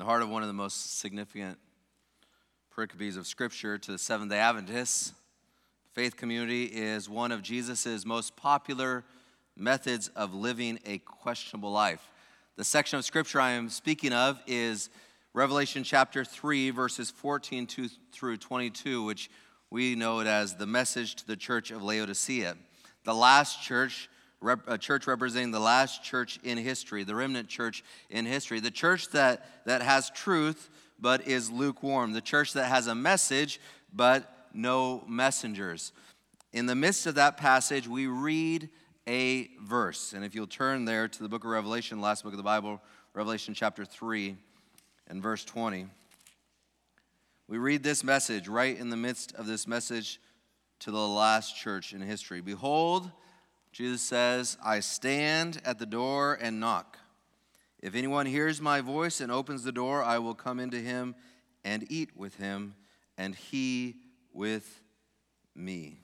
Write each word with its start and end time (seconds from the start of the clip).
the 0.00 0.06
heart 0.06 0.22
of 0.22 0.30
one 0.30 0.40
of 0.40 0.48
the 0.48 0.54
most 0.54 0.98
significant 0.98 1.58
pericopes 2.74 3.18
of 3.18 3.26
Scripture 3.26 3.76
to 3.76 3.92
the 3.92 3.98
Seventh 3.98 4.30
day 4.30 4.38
Adventists. 4.38 5.12
Faith 5.92 6.16
community 6.16 6.64
is 6.64 7.06
one 7.06 7.30
of 7.30 7.42
Jesus' 7.42 8.06
most 8.06 8.34
popular 8.34 9.04
methods 9.58 10.08
of 10.16 10.32
living 10.32 10.78
a 10.86 10.96
questionable 11.00 11.70
life. 11.70 12.00
The 12.56 12.64
section 12.64 12.98
of 12.98 13.04
Scripture 13.04 13.42
I 13.42 13.50
am 13.50 13.68
speaking 13.68 14.14
of 14.14 14.40
is 14.46 14.88
Revelation 15.34 15.84
chapter 15.84 16.24
3, 16.24 16.70
verses 16.70 17.10
14 17.10 17.68
through 18.10 18.38
22, 18.38 19.04
which 19.04 19.30
we 19.68 19.96
know 19.96 20.20
it 20.20 20.26
as 20.26 20.54
the 20.54 20.66
message 20.66 21.14
to 21.16 21.26
the 21.26 21.36
church 21.36 21.70
of 21.70 21.82
Laodicea. 21.82 22.56
The 23.04 23.14
last 23.14 23.62
church 23.62 24.08
a 24.66 24.78
church 24.78 25.06
representing 25.06 25.50
the 25.50 25.60
last 25.60 26.02
church 26.02 26.38
in 26.42 26.58
history, 26.58 27.04
the 27.04 27.14
remnant 27.14 27.48
church 27.48 27.84
in 28.08 28.24
history, 28.24 28.60
the 28.60 28.70
church 28.70 29.08
that, 29.10 29.64
that 29.66 29.82
has 29.82 30.10
truth 30.10 30.70
but 30.98 31.26
is 31.26 31.50
lukewarm, 31.50 32.12
the 32.12 32.20
church 32.20 32.52
that 32.54 32.66
has 32.66 32.86
a 32.86 32.94
message 32.94 33.60
but 33.92 34.48
no 34.52 35.04
messengers. 35.06 35.92
In 36.52 36.66
the 36.66 36.74
midst 36.74 37.06
of 37.06 37.14
that 37.14 37.36
passage, 37.36 37.86
we 37.86 38.06
read 38.06 38.68
a 39.06 39.48
verse. 39.62 40.12
And 40.12 40.24
if 40.24 40.34
you'll 40.34 40.46
turn 40.46 40.84
there 40.84 41.08
to 41.08 41.22
the 41.22 41.28
book 41.28 41.44
of 41.44 41.50
Revelation, 41.50 42.00
last 42.00 42.24
book 42.24 42.32
of 42.32 42.36
the 42.36 42.42
Bible, 42.42 42.80
Revelation 43.14 43.54
chapter 43.54 43.84
3 43.84 44.36
and 45.08 45.22
verse 45.22 45.44
20, 45.44 45.86
we 47.48 47.58
read 47.58 47.82
this 47.82 48.04
message 48.04 48.46
right 48.46 48.78
in 48.78 48.90
the 48.90 48.96
midst 48.96 49.34
of 49.34 49.46
this 49.46 49.66
message 49.66 50.20
to 50.80 50.90
the 50.90 50.98
last 50.98 51.56
church 51.56 51.92
in 51.92 52.00
history. 52.00 52.40
Behold, 52.40 53.10
Jesus 53.72 54.02
says, 54.02 54.56
I 54.64 54.80
stand 54.80 55.60
at 55.64 55.78
the 55.78 55.86
door 55.86 56.38
and 56.40 56.60
knock. 56.60 56.98
If 57.80 57.94
anyone 57.94 58.26
hears 58.26 58.60
my 58.60 58.80
voice 58.80 59.20
and 59.20 59.32
opens 59.32 59.62
the 59.62 59.72
door, 59.72 60.02
I 60.02 60.18
will 60.18 60.34
come 60.34 60.60
into 60.60 60.78
him 60.78 61.14
and 61.64 61.86
eat 61.90 62.10
with 62.16 62.36
him, 62.36 62.74
and 63.16 63.34
he 63.34 63.96
with 64.32 64.80
me. 65.54 66.00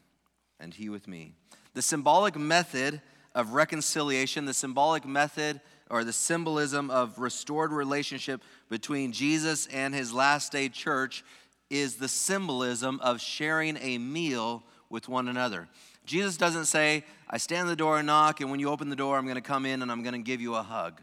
And 0.58 0.72
he 0.72 0.88
with 0.88 1.06
me. 1.06 1.34
The 1.74 1.82
symbolic 1.82 2.36
method 2.36 3.02
of 3.34 3.52
reconciliation, 3.52 4.46
the 4.46 4.54
symbolic 4.54 5.04
method 5.04 5.60
or 5.90 6.02
the 6.02 6.12
symbolism 6.12 6.90
of 6.90 7.18
restored 7.18 7.72
relationship 7.72 8.42
between 8.68 9.12
Jesus 9.12 9.66
and 9.66 9.94
his 9.94 10.12
last 10.12 10.52
day 10.52 10.68
church 10.68 11.24
is 11.68 11.96
the 11.96 12.08
symbolism 12.08 12.98
of 13.02 13.20
sharing 13.20 13.76
a 13.80 13.98
meal 13.98 14.62
with 14.88 15.08
one 15.08 15.28
another. 15.28 15.68
Jesus 16.06 16.36
doesn't 16.36 16.66
say, 16.66 17.04
I 17.28 17.38
stand 17.38 17.68
at 17.68 17.70
the 17.70 17.76
door 17.76 17.98
and 17.98 18.06
knock, 18.06 18.40
and 18.40 18.50
when 18.50 18.60
you 18.60 18.70
open 18.70 18.88
the 18.88 18.96
door, 18.96 19.18
I'm 19.18 19.24
going 19.24 19.34
to 19.34 19.40
come 19.40 19.66
in 19.66 19.82
and 19.82 19.90
I'm 19.90 20.02
going 20.02 20.14
to 20.14 20.20
give 20.20 20.40
you 20.40 20.54
a 20.54 20.62
hug. 20.62 21.02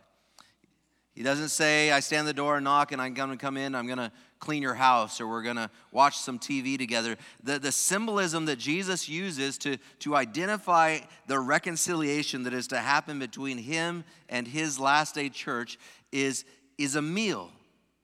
He 1.13 1.21
doesn't 1.21 1.49
say, 1.49 1.91
I 1.91 1.99
stand 1.99 2.27
at 2.27 2.35
the 2.35 2.41
door 2.41 2.55
and 2.55 2.63
knock, 2.63 2.91
and 2.91 3.01
I'm 3.01 3.13
going 3.13 3.29
to 3.29 3.37
come 3.37 3.57
in, 3.57 3.75
I'm 3.75 3.85
going 3.85 3.99
to 3.99 4.11
clean 4.39 4.63
your 4.63 4.73
house, 4.73 5.21
or 5.21 5.27
we're 5.27 5.43
going 5.43 5.57
to 5.57 5.69
watch 5.91 6.17
some 6.17 6.39
TV 6.39 6.77
together. 6.77 7.17
The, 7.43 7.59
the 7.59 7.71
symbolism 7.71 8.45
that 8.45 8.57
Jesus 8.57 9.07
uses 9.07 9.57
to, 9.59 9.77
to 9.99 10.15
identify 10.15 10.99
the 11.27 11.39
reconciliation 11.39 12.43
that 12.43 12.53
is 12.53 12.67
to 12.67 12.79
happen 12.79 13.19
between 13.19 13.57
him 13.57 14.05
and 14.29 14.47
his 14.47 14.79
last 14.79 15.15
day 15.15 15.29
church 15.29 15.77
is, 16.11 16.45
is 16.77 16.95
a 16.95 17.01
meal, 17.01 17.51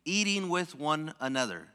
eating 0.05 0.49
with 0.49 0.75
one 0.75 1.13
another. 1.19 1.67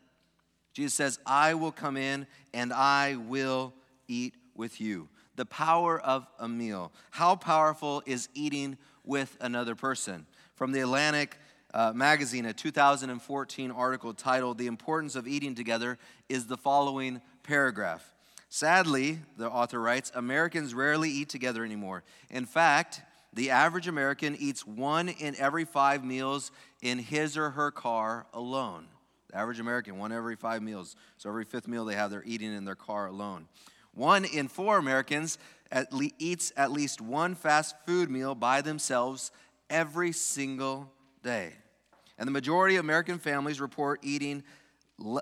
Jesus 0.74 0.94
says, 0.94 1.18
I 1.24 1.54
will 1.54 1.72
come 1.72 1.96
in 1.96 2.26
and 2.52 2.72
I 2.72 3.16
will 3.16 3.72
eat 4.06 4.34
with 4.54 4.80
you 4.80 5.08
the 5.36 5.46
power 5.46 6.00
of 6.00 6.26
a 6.38 6.48
meal. 6.48 6.92
How 7.10 7.36
powerful 7.36 8.02
is 8.06 8.28
eating 8.34 8.78
with 9.04 9.36
another 9.40 9.74
person? 9.74 10.26
From 10.54 10.72
the 10.72 10.80
Atlantic 10.80 11.38
uh, 11.72 11.92
magazine, 11.94 12.46
a 12.46 12.52
2014 12.52 13.70
article 13.70 14.14
titled 14.14 14.58
The 14.58 14.66
Importance 14.66 15.16
of 15.16 15.26
Eating 15.26 15.54
Together 15.54 15.98
is 16.28 16.46
the 16.46 16.56
following 16.56 17.20
paragraph. 17.42 18.14
Sadly, 18.48 19.18
the 19.36 19.50
author 19.50 19.80
writes, 19.80 20.12
Americans 20.14 20.74
rarely 20.74 21.10
eat 21.10 21.28
together 21.28 21.64
anymore. 21.64 22.04
In 22.30 22.46
fact, 22.46 23.02
the 23.32 23.50
average 23.50 23.88
American 23.88 24.36
eats 24.38 24.64
one 24.64 25.08
in 25.08 25.34
every 25.38 25.64
five 25.64 26.04
meals 26.04 26.52
in 26.80 27.00
his 27.00 27.36
or 27.36 27.50
her 27.50 27.72
car 27.72 28.26
alone. 28.32 28.86
The 29.30 29.38
average 29.38 29.58
American, 29.58 29.98
one 29.98 30.12
every 30.12 30.36
five 30.36 30.62
meals. 30.62 30.94
So 31.18 31.28
every 31.28 31.44
fifth 31.44 31.66
meal 31.66 31.84
they 31.84 31.96
have, 31.96 32.12
they're 32.12 32.22
eating 32.24 32.54
in 32.54 32.64
their 32.64 32.76
car 32.76 33.06
alone. 33.06 33.48
One 33.94 34.24
in 34.24 34.48
four 34.48 34.78
Americans 34.78 35.38
at 35.70 35.92
le- 35.92 36.10
eats 36.18 36.52
at 36.56 36.72
least 36.72 37.00
one 37.00 37.34
fast 37.34 37.74
food 37.86 38.10
meal 38.10 38.34
by 38.34 38.60
themselves 38.60 39.30
every 39.70 40.12
single 40.12 40.90
day. 41.22 41.52
And 42.18 42.26
the 42.26 42.32
majority 42.32 42.76
of 42.76 42.84
American 42.84 43.18
families 43.18 43.60
report 43.60 44.00
eating 44.02 44.42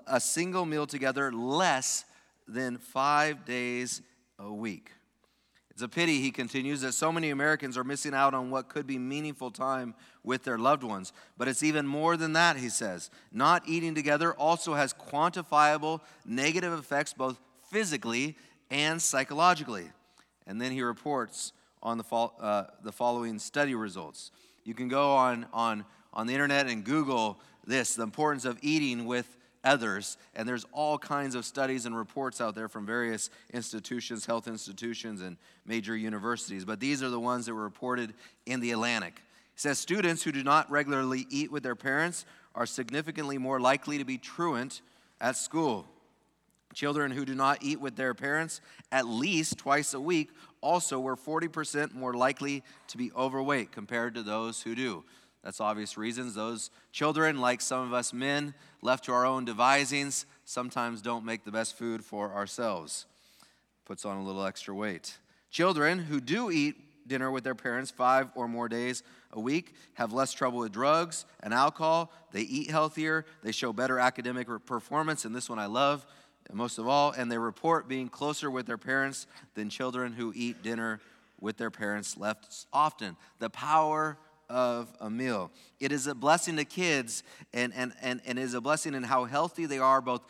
a 0.05 0.19
single 0.19 0.65
meal 0.65 0.85
together 0.85 1.31
less 1.31 2.05
than 2.47 2.77
five 2.77 3.45
days 3.45 4.01
a 4.37 4.51
week. 4.51 4.91
It's 5.71 5.81
a 5.81 5.87
pity, 5.87 6.21
he 6.21 6.29
continues, 6.29 6.81
that 6.81 6.91
so 6.93 7.11
many 7.11 7.31
Americans 7.31 7.79
are 7.79 7.83
missing 7.83 8.13
out 8.13 8.35
on 8.35 8.51
what 8.51 8.69
could 8.69 8.85
be 8.85 8.99
meaningful 8.99 9.49
time 9.49 9.95
with 10.23 10.43
their 10.43 10.59
loved 10.59 10.83
ones. 10.83 11.13
But 11.35 11.47
it's 11.47 11.63
even 11.63 11.87
more 11.87 12.15
than 12.15 12.33
that, 12.33 12.57
he 12.57 12.69
says. 12.69 13.09
Not 13.31 13.63
eating 13.67 13.95
together 13.95 14.33
also 14.33 14.75
has 14.75 14.93
quantifiable 14.93 16.01
negative 16.25 16.73
effects, 16.73 17.13
both 17.13 17.39
physically 17.71 18.37
and 18.69 19.01
psychologically. 19.01 19.89
And 20.47 20.59
then 20.61 20.71
he 20.71 20.81
reports 20.81 21.53
on 21.81 21.97
the, 21.97 22.03
uh, 22.13 22.65
the 22.83 22.91
following 22.91 23.39
study 23.39 23.75
results. 23.75 24.31
You 24.63 24.73
can 24.73 24.87
go 24.87 25.11
on, 25.11 25.45
on, 25.53 25.85
on 26.13 26.27
the 26.27 26.33
internet 26.33 26.67
and 26.67 26.83
Google 26.83 27.39
this 27.65 27.95
the 27.95 28.03
importance 28.03 28.45
of 28.45 28.57
eating 28.61 29.05
with 29.05 29.37
others. 29.63 30.17
And 30.35 30.47
there's 30.47 30.65
all 30.71 30.97
kinds 30.97 31.35
of 31.35 31.45
studies 31.45 31.85
and 31.85 31.95
reports 31.95 32.41
out 32.41 32.55
there 32.55 32.67
from 32.67 32.85
various 32.85 33.29
institutions, 33.53 34.25
health 34.25 34.47
institutions, 34.47 35.21
and 35.21 35.37
major 35.65 35.95
universities. 35.95 36.65
But 36.65 36.79
these 36.79 37.01
are 37.01 37.09
the 37.09 37.19
ones 37.19 37.45
that 37.45 37.53
were 37.53 37.63
reported 37.63 38.13
in 38.45 38.59
the 38.59 38.71
Atlantic. 38.71 39.21
He 39.53 39.59
says 39.59 39.79
students 39.79 40.23
who 40.23 40.31
do 40.31 40.43
not 40.43 40.69
regularly 40.69 41.25
eat 41.29 41.51
with 41.51 41.63
their 41.63 41.75
parents 41.75 42.25
are 42.55 42.65
significantly 42.65 43.37
more 43.37 43.59
likely 43.59 43.97
to 43.97 44.05
be 44.05 44.17
truant 44.17 44.81
at 45.21 45.37
school. 45.37 45.87
Children 46.73 47.11
who 47.11 47.25
do 47.25 47.35
not 47.35 47.59
eat 47.61 47.79
with 47.79 47.95
their 47.95 48.13
parents 48.13 48.61
at 48.91 49.07
least 49.07 49.57
twice 49.57 49.93
a 49.93 49.99
week 49.99 50.29
also 50.61 50.99
were 50.99 51.15
40% 51.15 51.93
more 51.93 52.13
likely 52.13 52.63
to 52.87 52.97
be 52.97 53.11
overweight 53.13 53.71
compared 53.71 54.15
to 54.15 54.23
those 54.23 54.61
who 54.61 54.75
do. 54.75 55.03
That's 55.43 55.59
obvious 55.59 55.97
reasons. 55.97 56.35
Those 56.35 56.71
children, 56.91 57.41
like 57.41 57.59
some 57.59 57.85
of 57.85 57.93
us 57.93 58.13
men, 58.13 58.53
left 58.81 59.05
to 59.05 59.11
our 59.11 59.25
own 59.25 59.43
devisings, 59.43 60.25
sometimes 60.45 61.01
don't 61.01 61.25
make 61.25 61.43
the 61.43 61.51
best 61.51 61.77
food 61.77 62.03
for 62.03 62.33
ourselves. 62.33 63.05
Puts 63.85 64.05
on 64.05 64.17
a 64.17 64.23
little 64.23 64.45
extra 64.45 64.73
weight. 64.73 65.17
Children 65.51 65.99
who 65.99 66.21
do 66.21 66.49
eat 66.49 66.75
dinner 67.07 67.29
with 67.29 67.43
their 67.43 67.55
parents 67.55 67.91
five 67.91 68.29
or 68.35 68.47
more 68.47 68.69
days 68.69 69.03
a 69.33 69.39
week 69.39 69.75
have 69.95 70.13
less 70.13 70.31
trouble 70.31 70.59
with 70.59 70.71
drugs 70.71 71.25
and 71.41 71.53
alcohol. 71.53 72.13
They 72.31 72.41
eat 72.41 72.71
healthier. 72.71 73.25
They 73.43 73.51
show 73.51 73.73
better 73.73 73.99
academic 73.99 74.47
performance. 74.65 75.25
And 75.25 75.35
this 75.35 75.49
one 75.49 75.59
I 75.59 75.65
love 75.65 76.05
most 76.51 76.77
of 76.77 76.87
all, 76.87 77.11
and 77.11 77.31
they 77.31 77.37
report 77.37 77.87
being 77.87 78.09
closer 78.09 78.51
with 78.51 78.65
their 78.65 78.77
parents 78.77 79.27
than 79.55 79.69
children 79.69 80.13
who 80.13 80.33
eat 80.35 80.61
dinner 80.61 80.99
with 81.39 81.57
their 81.57 81.71
parents 81.71 82.17
left 82.17 82.65
often. 82.71 83.15
The 83.39 83.49
power 83.49 84.17
of 84.49 84.93
a 84.99 85.09
meal. 85.09 85.51
It 85.79 85.91
is 85.91 86.07
a 86.07 86.15
blessing 86.15 86.57
to 86.57 86.65
kids, 86.65 87.23
and, 87.53 87.73
and, 87.75 87.93
and, 88.01 88.21
and 88.25 88.37
is 88.37 88.53
a 88.53 88.61
blessing 88.61 88.93
in 88.93 89.03
how 89.03 89.25
healthy 89.25 89.65
they 89.65 89.79
are, 89.79 90.01
both 90.01 90.21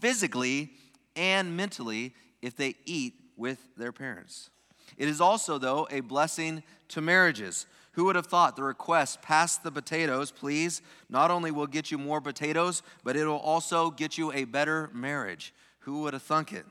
physically 0.00 0.72
and 1.16 1.56
mentally, 1.56 2.14
if 2.42 2.56
they 2.56 2.74
eat 2.84 3.14
with 3.36 3.58
their 3.76 3.92
parents. 3.92 4.50
It 4.96 5.08
is 5.08 5.20
also, 5.20 5.58
though, 5.58 5.86
a 5.90 6.00
blessing 6.00 6.62
to 6.88 7.00
marriages. 7.00 7.66
Who 7.92 8.04
would 8.04 8.16
have 8.16 8.26
thought 8.26 8.54
the 8.54 8.62
request, 8.62 9.22
pass 9.22 9.56
the 9.56 9.72
potatoes, 9.72 10.30
please, 10.30 10.82
not 11.08 11.30
only 11.30 11.50
will 11.50 11.66
get 11.66 11.90
you 11.90 11.98
more 11.98 12.20
potatoes, 12.20 12.82
but 13.02 13.16
it'll 13.16 13.38
also 13.38 13.90
get 13.90 14.16
you 14.16 14.32
a 14.32 14.44
better 14.44 14.90
marriage? 14.92 15.52
Who 15.80 16.02
would 16.02 16.12
have 16.12 16.22
thunk 16.22 16.52
it? 16.52 16.66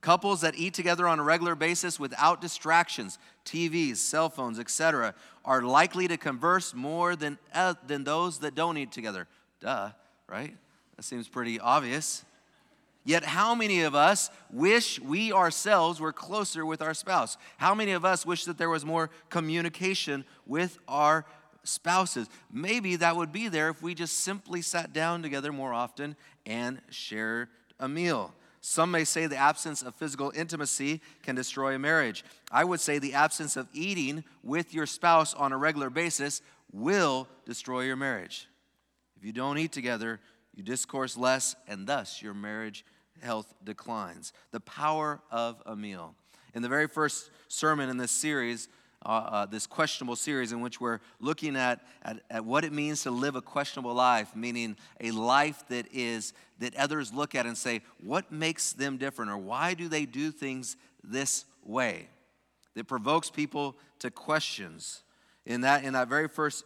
Couples 0.00 0.40
that 0.40 0.54
eat 0.56 0.72
together 0.72 1.06
on 1.06 1.18
a 1.18 1.22
regular 1.22 1.54
basis 1.54 2.00
without 2.00 2.40
distractions, 2.40 3.18
TVs, 3.44 3.98
cell 3.98 4.30
phones, 4.30 4.58
etc., 4.58 5.14
are 5.44 5.62
likely 5.62 6.08
to 6.08 6.16
converse 6.16 6.74
more 6.74 7.14
than, 7.16 7.38
uh, 7.52 7.74
than 7.86 8.04
those 8.04 8.38
that 8.38 8.54
don't 8.54 8.78
eat 8.78 8.92
together. 8.92 9.26
Duh, 9.60 9.90
right? 10.26 10.56
That 10.96 11.02
seems 11.02 11.28
pretty 11.28 11.60
obvious. 11.60 12.24
Yet, 13.04 13.24
how 13.24 13.54
many 13.54 13.82
of 13.82 13.94
us 13.94 14.30
wish 14.50 15.00
we 15.00 15.32
ourselves 15.32 16.00
were 16.00 16.12
closer 16.12 16.66
with 16.66 16.82
our 16.82 16.94
spouse? 16.94 17.38
How 17.56 17.74
many 17.74 17.92
of 17.92 18.04
us 18.04 18.26
wish 18.26 18.44
that 18.44 18.58
there 18.58 18.68
was 18.68 18.84
more 18.84 19.10
communication 19.30 20.24
with 20.46 20.78
our 20.86 21.24
spouses? 21.64 22.28
Maybe 22.52 22.96
that 22.96 23.16
would 23.16 23.32
be 23.32 23.48
there 23.48 23.70
if 23.70 23.82
we 23.82 23.94
just 23.94 24.18
simply 24.18 24.60
sat 24.60 24.92
down 24.92 25.22
together 25.22 25.50
more 25.50 25.72
often 25.72 26.14
and 26.44 26.82
shared 26.90 27.48
a 27.78 27.88
meal. 27.88 28.34
Some 28.60 28.90
may 28.90 29.04
say 29.04 29.26
the 29.26 29.36
absence 29.36 29.80
of 29.80 29.94
physical 29.94 30.30
intimacy 30.36 31.00
can 31.22 31.34
destroy 31.34 31.74
a 31.74 31.78
marriage. 31.78 32.24
I 32.52 32.64
would 32.64 32.80
say 32.80 32.98
the 32.98 33.14
absence 33.14 33.56
of 33.56 33.68
eating 33.72 34.24
with 34.42 34.74
your 34.74 34.84
spouse 34.84 35.32
on 35.32 35.52
a 35.52 35.56
regular 35.56 35.88
basis 35.88 36.42
will 36.70 37.26
destroy 37.46 37.82
your 37.82 37.96
marriage. 37.96 38.48
If 39.16 39.24
you 39.24 39.32
don't 39.32 39.56
eat 39.56 39.72
together, 39.72 40.20
you 40.60 40.64
discourse 40.66 41.16
less, 41.16 41.56
and 41.66 41.86
thus 41.86 42.20
your 42.20 42.34
marriage 42.34 42.84
health 43.22 43.54
declines. 43.64 44.34
The 44.50 44.60
power 44.60 45.20
of 45.30 45.62
a 45.64 45.74
meal. 45.74 46.14
In 46.54 46.60
the 46.60 46.68
very 46.68 46.86
first 46.86 47.30
sermon 47.48 47.88
in 47.88 47.96
this 47.96 48.10
series, 48.10 48.68
uh, 49.06 49.08
uh, 49.08 49.46
this 49.46 49.66
questionable 49.66 50.16
series 50.16 50.52
in 50.52 50.60
which 50.60 50.78
we're 50.78 51.00
looking 51.18 51.56
at, 51.56 51.80
at, 52.02 52.20
at 52.30 52.44
what 52.44 52.66
it 52.66 52.74
means 52.74 53.02
to 53.04 53.10
live 53.10 53.36
a 53.36 53.40
questionable 53.40 53.94
life, 53.94 54.36
meaning 54.36 54.76
a 55.00 55.12
life 55.12 55.64
that 55.68 55.86
is 55.94 56.34
that 56.58 56.76
others 56.76 57.10
look 57.10 57.34
at 57.34 57.46
and 57.46 57.56
say, 57.56 57.80
what 58.04 58.30
makes 58.30 58.74
them 58.74 58.98
different, 58.98 59.30
or 59.30 59.38
why 59.38 59.72
do 59.72 59.88
they 59.88 60.04
do 60.04 60.30
things 60.30 60.76
this 61.02 61.46
way? 61.64 62.06
That 62.74 62.86
provokes 62.86 63.30
people 63.30 63.76
to 64.00 64.10
questions. 64.10 65.04
In 65.46 65.62
that, 65.62 65.84
in 65.84 65.94
that 65.94 66.08
very 66.08 66.28
first 66.28 66.64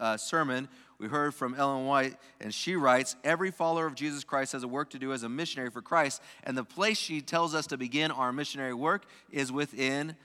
uh, 0.00 0.16
sermon, 0.16 0.68
we 0.98 1.06
heard 1.06 1.32
from 1.32 1.54
Ellen 1.54 1.86
White, 1.86 2.16
and 2.40 2.52
she 2.52 2.74
writes 2.74 3.14
Every 3.22 3.50
follower 3.50 3.86
of 3.86 3.94
Jesus 3.94 4.24
Christ 4.24 4.52
has 4.52 4.64
a 4.64 4.68
work 4.68 4.90
to 4.90 4.98
do 4.98 5.12
as 5.12 5.22
a 5.22 5.28
missionary 5.28 5.70
for 5.70 5.80
Christ. 5.80 6.20
And 6.42 6.56
the 6.56 6.64
place 6.64 6.98
she 6.98 7.20
tells 7.20 7.54
us 7.54 7.68
to 7.68 7.76
begin 7.76 8.10
our 8.10 8.32
missionary 8.32 8.74
work 8.74 9.04
is 9.30 9.52
within 9.52 10.16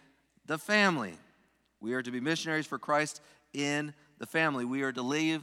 the 0.48 0.58
family. 0.58 1.14
We 1.80 1.94
are 1.94 2.02
to 2.02 2.12
be 2.12 2.20
missionaries 2.20 2.66
for 2.66 2.80
Christ 2.80 3.22
in 3.54 3.94
the 4.18 4.26
family. 4.26 4.66
We 4.66 4.82
are 4.82 4.92
to 4.92 5.02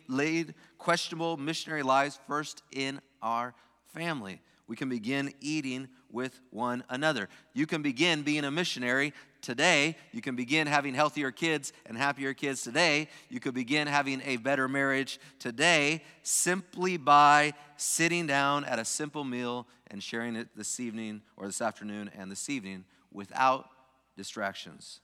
lead, 0.09 0.55
questionable 0.79 1.37
missionary 1.37 1.83
lives 1.83 2.19
first 2.27 2.63
in 2.73 3.01
our 3.23 3.55
family. 3.95 4.41
We 4.67 4.77
can 4.77 4.89
begin 4.89 5.33
eating 5.41 5.89
with 6.13 6.41
one 6.51 6.85
another. 6.89 7.29
You 7.55 7.67
can 7.67 7.83
begin 7.83 8.23
being 8.23 8.45
a 8.45 8.51
missionary 8.51 9.13
today. 9.41 9.97
You 10.13 10.21
can 10.21 10.37
begin 10.37 10.67
having 10.67 10.95
healthier 10.95 11.31
kids 11.31 11.73
and 11.87 11.97
happier 11.97 12.35
kids 12.35 12.63
today. 12.63 13.09
You 13.29 13.41
could 13.41 13.55
begin 13.55 13.87
having 13.87 14.23
a 14.25 14.37
better 14.37 14.69
marriage 14.69 15.19
today 15.39 16.03
simply 16.23 16.97
by 16.97 17.55
sitting 17.77 18.27
down 18.27 18.65
at 18.65 18.79
a 18.79 18.85
simple 18.85 19.25
meal 19.25 19.67
and 19.91 20.03
sharing 20.03 20.37
it 20.37 20.49
this 20.57 20.79
evening 20.81 21.23
or 21.37 21.47
this 21.47 21.61
afternoon 21.61 22.11
and 22.17 22.31
this 22.31 22.49
evening 22.49 22.85
without 23.13 23.69
distractions. 24.17 25.01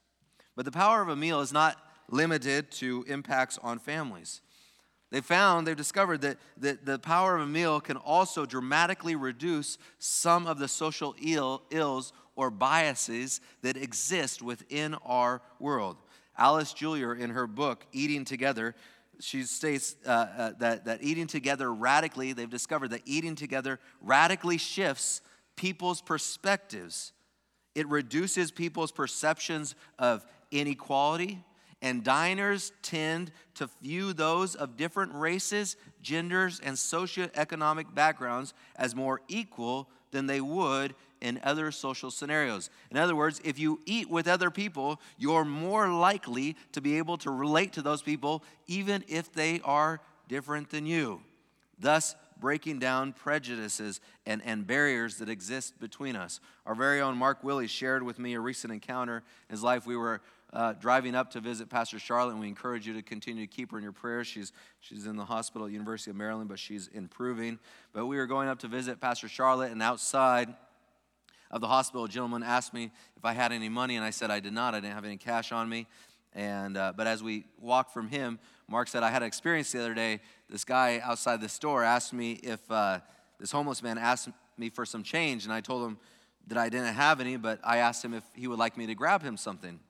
But 0.54 0.64
the 0.64 0.72
power 0.72 1.02
of 1.02 1.08
a 1.08 1.16
meal 1.16 1.40
is 1.40 1.52
not 1.52 1.76
limited 2.08 2.70
to 2.70 3.04
impacts 3.08 3.58
on 3.62 3.78
families. 3.78 4.40
They 5.10 5.20
found, 5.20 5.66
they've 5.66 5.76
discovered 5.76 6.22
that, 6.22 6.38
that 6.58 6.84
the 6.84 6.98
power 6.98 7.36
of 7.36 7.42
a 7.42 7.46
meal 7.46 7.80
can 7.80 7.96
also 7.96 8.44
dramatically 8.44 9.14
reduce 9.14 9.78
some 9.98 10.46
of 10.46 10.58
the 10.58 10.68
social 10.68 11.14
Ill, 11.22 11.62
ills 11.70 12.12
or 12.34 12.50
biases 12.50 13.40
that 13.62 13.76
exist 13.76 14.42
within 14.42 14.94
our 15.04 15.42
world. 15.60 15.96
Alice 16.36 16.72
Julier, 16.72 17.14
in 17.14 17.30
her 17.30 17.46
book, 17.46 17.86
Eating 17.92 18.24
Together, 18.24 18.74
she 19.20 19.44
states 19.44 19.96
uh, 20.04 20.10
uh, 20.10 20.52
that, 20.58 20.84
that 20.84 21.02
eating 21.02 21.26
together 21.26 21.72
radically, 21.72 22.32
they've 22.32 22.50
discovered 22.50 22.88
that 22.88 23.00
eating 23.06 23.34
together 23.34 23.80
radically 24.02 24.58
shifts 24.58 25.22
people's 25.56 26.02
perspectives. 26.02 27.12
It 27.74 27.88
reduces 27.88 28.50
people's 28.50 28.92
perceptions 28.92 29.74
of 29.98 30.26
inequality, 30.50 31.42
and 31.82 32.02
diners 32.02 32.72
tend 32.82 33.30
to 33.54 33.68
view 33.82 34.12
those 34.12 34.54
of 34.54 34.76
different 34.76 35.14
races, 35.14 35.76
genders, 36.02 36.60
and 36.60 36.76
socioeconomic 36.76 37.94
backgrounds 37.94 38.54
as 38.76 38.94
more 38.94 39.20
equal 39.28 39.88
than 40.10 40.26
they 40.26 40.40
would 40.40 40.94
in 41.20 41.40
other 41.42 41.70
social 41.70 42.10
scenarios. 42.10 42.70
In 42.90 42.96
other 42.96 43.16
words, 43.16 43.40
if 43.44 43.58
you 43.58 43.80
eat 43.86 44.10
with 44.10 44.28
other 44.28 44.50
people, 44.50 45.00
you're 45.18 45.44
more 45.44 45.88
likely 45.88 46.56
to 46.72 46.80
be 46.80 46.98
able 46.98 47.18
to 47.18 47.30
relate 47.30 47.72
to 47.74 47.82
those 47.82 48.02
people 48.02 48.42
even 48.66 49.04
if 49.08 49.32
they 49.32 49.60
are 49.64 50.00
different 50.28 50.70
than 50.70 50.86
you. 50.86 51.20
Thus, 51.78 52.14
breaking 52.38 52.78
down 52.78 53.12
prejudices 53.12 54.00
and, 54.26 54.42
and 54.44 54.66
barriers 54.66 55.16
that 55.16 55.28
exist 55.28 55.78
between 55.80 56.16
us. 56.16 56.40
Our 56.66 56.74
very 56.74 57.00
own 57.00 57.16
Mark 57.16 57.42
Willie 57.42 57.66
shared 57.66 58.02
with 58.02 58.18
me 58.18 58.34
a 58.34 58.40
recent 58.40 58.72
encounter 58.72 59.22
in 59.48 59.54
his 59.54 59.62
life. 59.62 59.86
We 59.86 59.96
were 59.96 60.20
uh, 60.52 60.72
driving 60.74 61.14
up 61.14 61.30
to 61.32 61.40
visit 61.40 61.68
Pastor 61.68 61.98
Charlotte, 61.98 62.32
and 62.32 62.40
we 62.40 62.48
encourage 62.48 62.86
you 62.86 62.94
to 62.94 63.02
continue 63.02 63.46
to 63.46 63.52
keep 63.52 63.72
her 63.72 63.78
in 63.78 63.82
your 63.82 63.92
prayers. 63.92 64.26
She's, 64.26 64.52
she's 64.80 65.06
in 65.06 65.16
the 65.16 65.24
hospital 65.24 65.66
at 65.66 65.72
University 65.72 66.10
of 66.10 66.16
Maryland, 66.16 66.48
but 66.48 66.58
she's 66.58 66.88
improving. 66.88 67.58
But 67.92 68.06
we 68.06 68.16
were 68.16 68.26
going 68.26 68.48
up 68.48 68.60
to 68.60 68.68
visit 68.68 69.00
Pastor 69.00 69.28
Charlotte, 69.28 69.72
and 69.72 69.82
outside 69.82 70.54
of 71.50 71.60
the 71.60 71.66
hospital, 71.66 72.04
a 72.04 72.08
gentleman 72.08 72.42
asked 72.42 72.72
me 72.72 72.90
if 73.16 73.24
I 73.24 73.32
had 73.32 73.52
any 73.52 73.68
money, 73.68 73.96
and 73.96 74.04
I 74.04 74.10
said 74.10 74.30
I 74.30 74.40
did 74.40 74.52
not. 74.52 74.74
I 74.74 74.80
didn't 74.80 74.94
have 74.94 75.04
any 75.04 75.16
cash 75.16 75.52
on 75.52 75.68
me. 75.68 75.86
And, 76.32 76.76
uh, 76.76 76.92
but 76.96 77.06
as 77.06 77.22
we 77.22 77.46
walked 77.60 77.92
from 77.92 78.08
him, 78.08 78.38
Mark 78.68 78.88
said, 78.88 79.02
I 79.02 79.10
had 79.10 79.22
an 79.22 79.28
experience 79.28 79.72
the 79.72 79.80
other 79.80 79.94
day. 79.94 80.20
This 80.50 80.64
guy 80.64 81.00
outside 81.02 81.40
the 81.40 81.48
store 81.48 81.82
asked 81.82 82.12
me 82.12 82.32
if 82.32 82.60
uh, 82.70 83.00
this 83.40 83.50
homeless 83.50 83.82
man 83.82 83.96
asked 83.96 84.28
me 84.58 84.70
for 84.70 84.84
some 84.84 85.02
change, 85.02 85.44
and 85.44 85.52
I 85.52 85.60
told 85.60 85.86
him 85.86 85.98
that 86.48 86.58
I 86.58 86.68
didn't 86.68 86.94
have 86.94 87.20
any, 87.20 87.36
but 87.36 87.58
I 87.64 87.78
asked 87.78 88.04
him 88.04 88.14
if 88.14 88.22
he 88.34 88.48
would 88.48 88.58
like 88.58 88.76
me 88.76 88.86
to 88.86 88.94
grab 88.94 89.22
him 89.22 89.36
something 89.36 89.80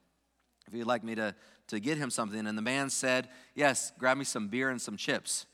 if 0.66 0.74
you'd 0.74 0.86
like 0.86 1.04
me 1.04 1.14
to, 1.14 1.34
to 1.68 1.80
get 1.80 1.98
him 1.98 2.10
something. 2.10 2.46
And 2.46 2.56
the 2.56 2.62
man 2.62 2.90
said, 2.90 3.28
Yes, 3.54 3.92
grab 3.98 4.16
me 4.16 4.24
some 4.24 4.48
beer 4.48 4.70
and 4.70 4.80
some 4.80 4.96
chips. 4.96 5.46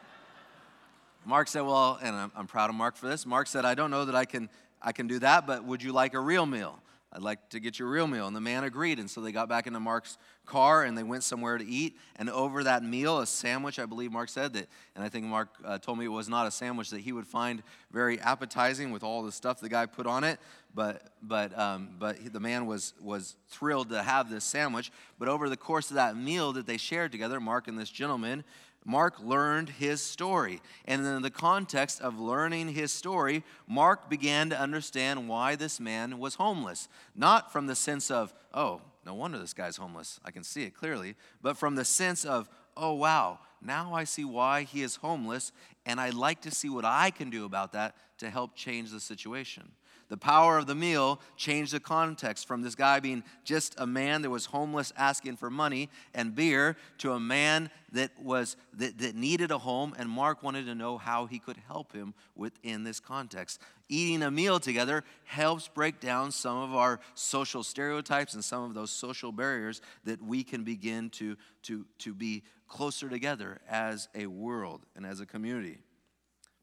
Mark 1.24 1.48
said, 1.48 1.62
Well, 1.62 1.98
and 2.02 2.14
I'm, 2.14 2.32
I'm 2.36 2.46
proud 2.46 2.70
of 2.70 2.76
Mark 2.76 2.96
for 2.96 3.08
this. 3.08 3.26
Mark 3.26 3.46
said, 3.46 3.64
I 3.64 3.74
don't 3.74 3.90
know 3.90 4.04
that 4.04 4.14
I 4.14 4.24
can, 4.24 4.48
I 4.82 4.92
can 4.92 5.06
do 5.06 5.18
that, 5.20 5.46
but 5.46 5.64
would 5.64 5.82
you 5.82 5.92
like 5.92 6.14
a 6.14 6.20
real 6.20 6.46
meal? 6.46 6.78
I'd 7.16 7.22
like 7.22 7.48
to 7.48 7.60
get 7.60 7.78
you 7.78 7.86
a 7.86 7.88
real 7.88 8.06
meal. 8.06 8.26
And 8.26 8.36
the 8.36 8.42
man 8.42 8.64
agreed. 8.64 8.98
And 8.98 9.10
so 9.10 9.22
they 9.22 9.32
got 9.32 9.48
back 9.48 9.66
into 9.66 9.80
Mark's 9.80 10.18
car 10.44 10.84
and 10.84 10.98
they 10.98 11.02
went 11.02 11.24
somewhere 11.24 11.56
to 11.56 11.64
eat. 11.64 11.96
And 12.16 12.28
over 12.28 12.62
that 12.64 12.84
meal, 12.84 13.20
a 13.20 13.26
sandwich, 13.26 13.78
I 13.78 13.86
believe 13.86 14.12
Mark 14.12 14.28
said 14.28 14.52
that, 14.52 14.68
and 14.94 15.02
I 15.02 15.08
think 15.08 15.24
Mark 15.24 15.48
uh, 15.64 15.78
told 15.78 15.98
me 15.98 16.04
it 16.04 16.08
was 16.08 16.28
not 16.28 16.46
a 16.46 16.50
sandwich 16.50 16.90
that 16.90 17.00
he 17.00 17.12
would 17.12 17.26
find 17.26 17.62
very 17.90 18.20
appetizing 18.20 18.90
with 18.90 19.02
all 19.02 19.22
the 19.22 19.32
stuff 19.32 19.60
the 19.60 19.70
guy 19.70 19.86
put 19.86 20.06
on 20.06 20.24
it. 20.24 20.38
But, 20.74 21.10
but, 21.22 21.58
um, 21.58 21.96
but 21.98 22.34
the 22.34 22.40
man 22.40 22.66
was, 22.66 22.92
was 23.00 23.36
thrilled 23.48 23.88
to 23.88 24.02
have 24.02 24.28
this 24.28 24.44
sandwich. 24.44 24.92
But 25.18 25.28
over 25.28 25.48
the 25.48 25.56
course 25.56 25.88
of 25.88 25.96
that 25.96 26.18
meal 26.18 26.52
that 26.52 26.66
they 26.66 26.76
shared 26.76 27.12
together, 27.12 27.40
Mark 27.40 27.66
and 27.66 27.78
this 27.78 27.88
gentleman, 27.88 28.44
Mark 28.86 29.20
learned 29.20 29.68
his 29.68 30.00
story. 30.00 30.62
And 30.84 31.04
in 31.04 31.22
the 31.22 31.30
context 31.30 32.00
of 32.00 32.20
learning 32.20 32.68
his 32.68 32.92
story, 32.92 33.42
Mark 33.66 34.08
began 34.08 34.48
to 34.50 34.58
understand 34.58 35.28
why 35.28 35.56
this 35.56 35.80
man 35.80 36.18
was 36.18 36.36
homeless. 36.36 36.88
Not 37.14 37.52
from 37.52 37.66
the 37.66 37.74
sense 37.74 38.10
of, 38.10 38.32
oh, 38.54 38.80
no 39.04 39.14
wonder 39.14 39.38
this 39.38 39.52
guy's 39.52 39.76
homeless. 39.76 40.20
I 40.24 40.30
can 40.30 40.44
see 40.44 40.62
it 40.62 40.74
clearly. 40.74 41.16
But 41.42 41.56
from 41.56 41.74
the 41.74 41.84
sense 41.84 42.24
of, 42.24 42.48
oh, 42.76 42.94
wow, 42.94 43.40
now 43.60 43.92
I 43.92 44.04
see 44.04 44.24
why 44.24 44.62
he 44.62 44.82
is 44.82 44.96
homeless, 44.96 45.50
and 45.84 46.00
I'd 46.00 46.14
like 46.14 46.42
to 46.42 46.50
see 46.50 46.68
what 46.68 46.84
I 46.84 47.10
can 47.10 47.28
do 47.28 47.44
about 47.44 47.72
that 47.72 47.96
to 48.18 48.30
help 48.30 48.54
change 48.54 48.92
the 48.92 49.00
situation. 49.00 49.72
The 50.08 50.16
power 50.16 50.56
of 50.56 50.66
the 50.66 50.74
meal 50.74 51.20
changed 51.36 51.72
the 51.72 51.80
context 51.80 52.46
from 52.46 52.62
this 52.62 52.76
guy 52.76 53.00
being 53.00 53.24
just 53.44 53.74
a 53.78 53.86
man 53.86 54.22
that 54.22 54.30
was 54.30 54.46
homeless 54.46 54.92
asking 54.96 55.36
for 55.36 55.50
money 55.50 55.90
and 56.14 56.34
beer 56.34 56.76
to 56.98 57.12
a 57.12 57.20
man 57.20 57.70
that 57.92 58.10
was 58.22 58.56
that, 58.74 58.98
that 58.98 59.16
needed 59.16 59.50
a 59.50 59.58
home 59.58 59.94
and 59.98 60.08
Mark 60.08 60.42
wanted 60.42 60.66
to 60.66 60.74
know 60.74 60.96
how 60.96 61.26
he 61.26 61.38
could 61.40 61.56
help 61.66 61.92
him 61.92 62.14
within 62.36 62.84
this 62.84 63.00
context. 63.00 63.60
Eating 63.88 64.22
a 64.22 64.30
meal 64.30 64.60
together 64.60 65.02
helps 65.24 65.66
break 65.66 65.98
down 65.98 66.30
some 66.30 66.56
of 66.56 66.74
our 66.74 67.00
social 67.14 67.64
stereotypes 67.64 68.34
and 68.34 68.44
some 68.44 68.62
of 68.64 68.74
those 68.74 68.90
social 68.90 69.32
barriers 69.32 69.80
that 70.04 70.22
we 70.22 70.44
can 70.44 70.62
begin 70.62 71.10
to, 71.10 71.36
to, 71.62 71.84
to 71.98 72.14
be 72.14 72.44
closer 72.68 73.08
together 73.08 73.60
as 73.68 74.08
a 74.14 74.26
world 74.26 74.82
and 74.94 75.04
as 75.04 75.20
a 75.20 75.26
community. 75.26 75.78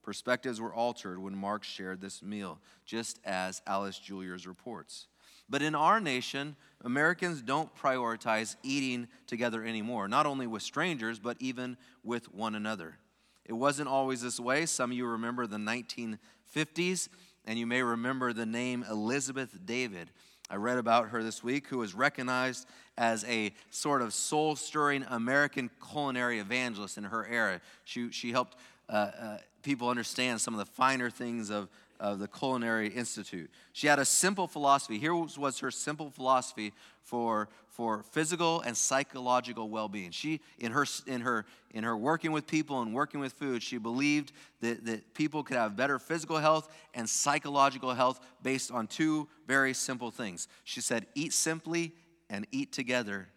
Perspectives 0.03 0.59
were 0.59 0.73
altered 0.73 1.17
when 1.17 1.35
Mark 1.35 1.63
shared 1.63 2.01
this 2.01 2.21
meal, 2.21 2.59
just 2.85 3.19
as 3.23 3.61
Alice 3.65 3.97
Julier's 3.97 4.45
reports. 4.45 5.07
But 5.49 5.61
in 5.61 5.75
our 5.75 5.99
nation, 5.99 6.55
Americans 6.83 7.41
don't 7.41 7.73
prioritize 7.75 8.55
eating 8.63 9.07
together 9.27 9.63
anymore, 9.63 10.07
not 10.07 10.25
only 10.25 10.45
with 10.45 10.61
strangers, 10.61 11.19
but 11.19 11.37
even 11.39 11.77
with 12.03 12.33
one 12.33 12.55
another. 12.55 12.97
It 13.45 13.53
wasn't 13.53 13.87
always 13.87 14.21
this 14.21 14.39
way. 14.39 14.65
Some 14.65 14.91
of 14.91 14.97
you 14.97 15.05
remember 15.05 15.47
the 15.47 15.57
1950s, 15.57 17.09
and 17.45 17.57
you 17.59 17.65
may 17.67 17.81
remember 17.81 18.33
the 18.33 18.45
name 18.45 18.85
Elizabeth 18.89 19.57
David. 19.65 20.11
I 20.53 20.55
read 20.57 20.77
about 20.77 21.09
her 21.09 21.23
this 21.23 21.43
week, 21.43 21.65
who 21.69 21.79
was 21.79 21.95
recognized 21.95 22.67
as 22.95 23.25
a 23.25 23.55
sort 23.71 24.03
of 24.03 24.13
soul 24.13 24.55
stirring 24.55 25.03
American 25.09 25.71
culinary 25.91 26.37
evangelist 26.37 26.95
in 26.95 27.05
her 27.05 27.25
era. 27.25 27.59
She, 27.85 28.11
she 28.11 28.31
helped 28.31 28.55
uh, 28.87 28.91
uh, 28.91 29.37
people 29.63 29.89
understand 29.89 30.41
some 30.41 30.53
of 30.53 30.59
the 30.59 30.71
finer 30.71 31.09
things 31.09 31.49
of, 31.49 31.69
of 32.03 32.19
the 32.19 32.27
Culinary 32.27 32.89
Institute. 32.89 33.49
She 33.71 33.87
had 33.87 33.97
a 33.97 34.03
simple 34.03 34.45
philosophy. 34.45 34.99
Here 34.99 35.15
was 35.15 35.59
her 35.59 35.71
simple 35.71 36.11
philosophy 36.11 36.73
for, 37.01 37.47
for 37.69 38.03
physical 38.03 38.59
and 38.59 38.75
psychological 38.75 39.69
well-being. 39.69 40.11
She, 40.11 40.41
in 40.59 40.73
her, 40.73 40.85
in, 41.07 41.21
her, 41.21 41.45
in 41.71 41.85
her 41.85 41.95
working 41.95 42.33
with 42.33 42.45
people 42.45 42.81
and 42.81 42.93
working 42.93 43.21
with 43.21 43.31
food, 43.31 43.63
she 43.63 43.77
believed 43.77 44.33
that, 44.59 44.85
that 44.85 45.13
people 45.13 45.43
could 45.43 45.55
have 45.55 45.77
better 45.77 45.97
physical 45.97 46.37
health 46.37 46.67
and 46.93 47.09
psychological 47.09 47.93
health 47.93 48.19
based 48.41 48.69
on 48.69 48.87
two 48.87 49.29
very 49.47 49.73
simple 49.73 50.11
things. 50.11 50.49
She 50.65 50.81
said, 50.81 51.05
eat 51.15 51.31
simply 51.31 51.93
and 52.29 52.45
eat 52.51 52.73
together, 52.73 53.29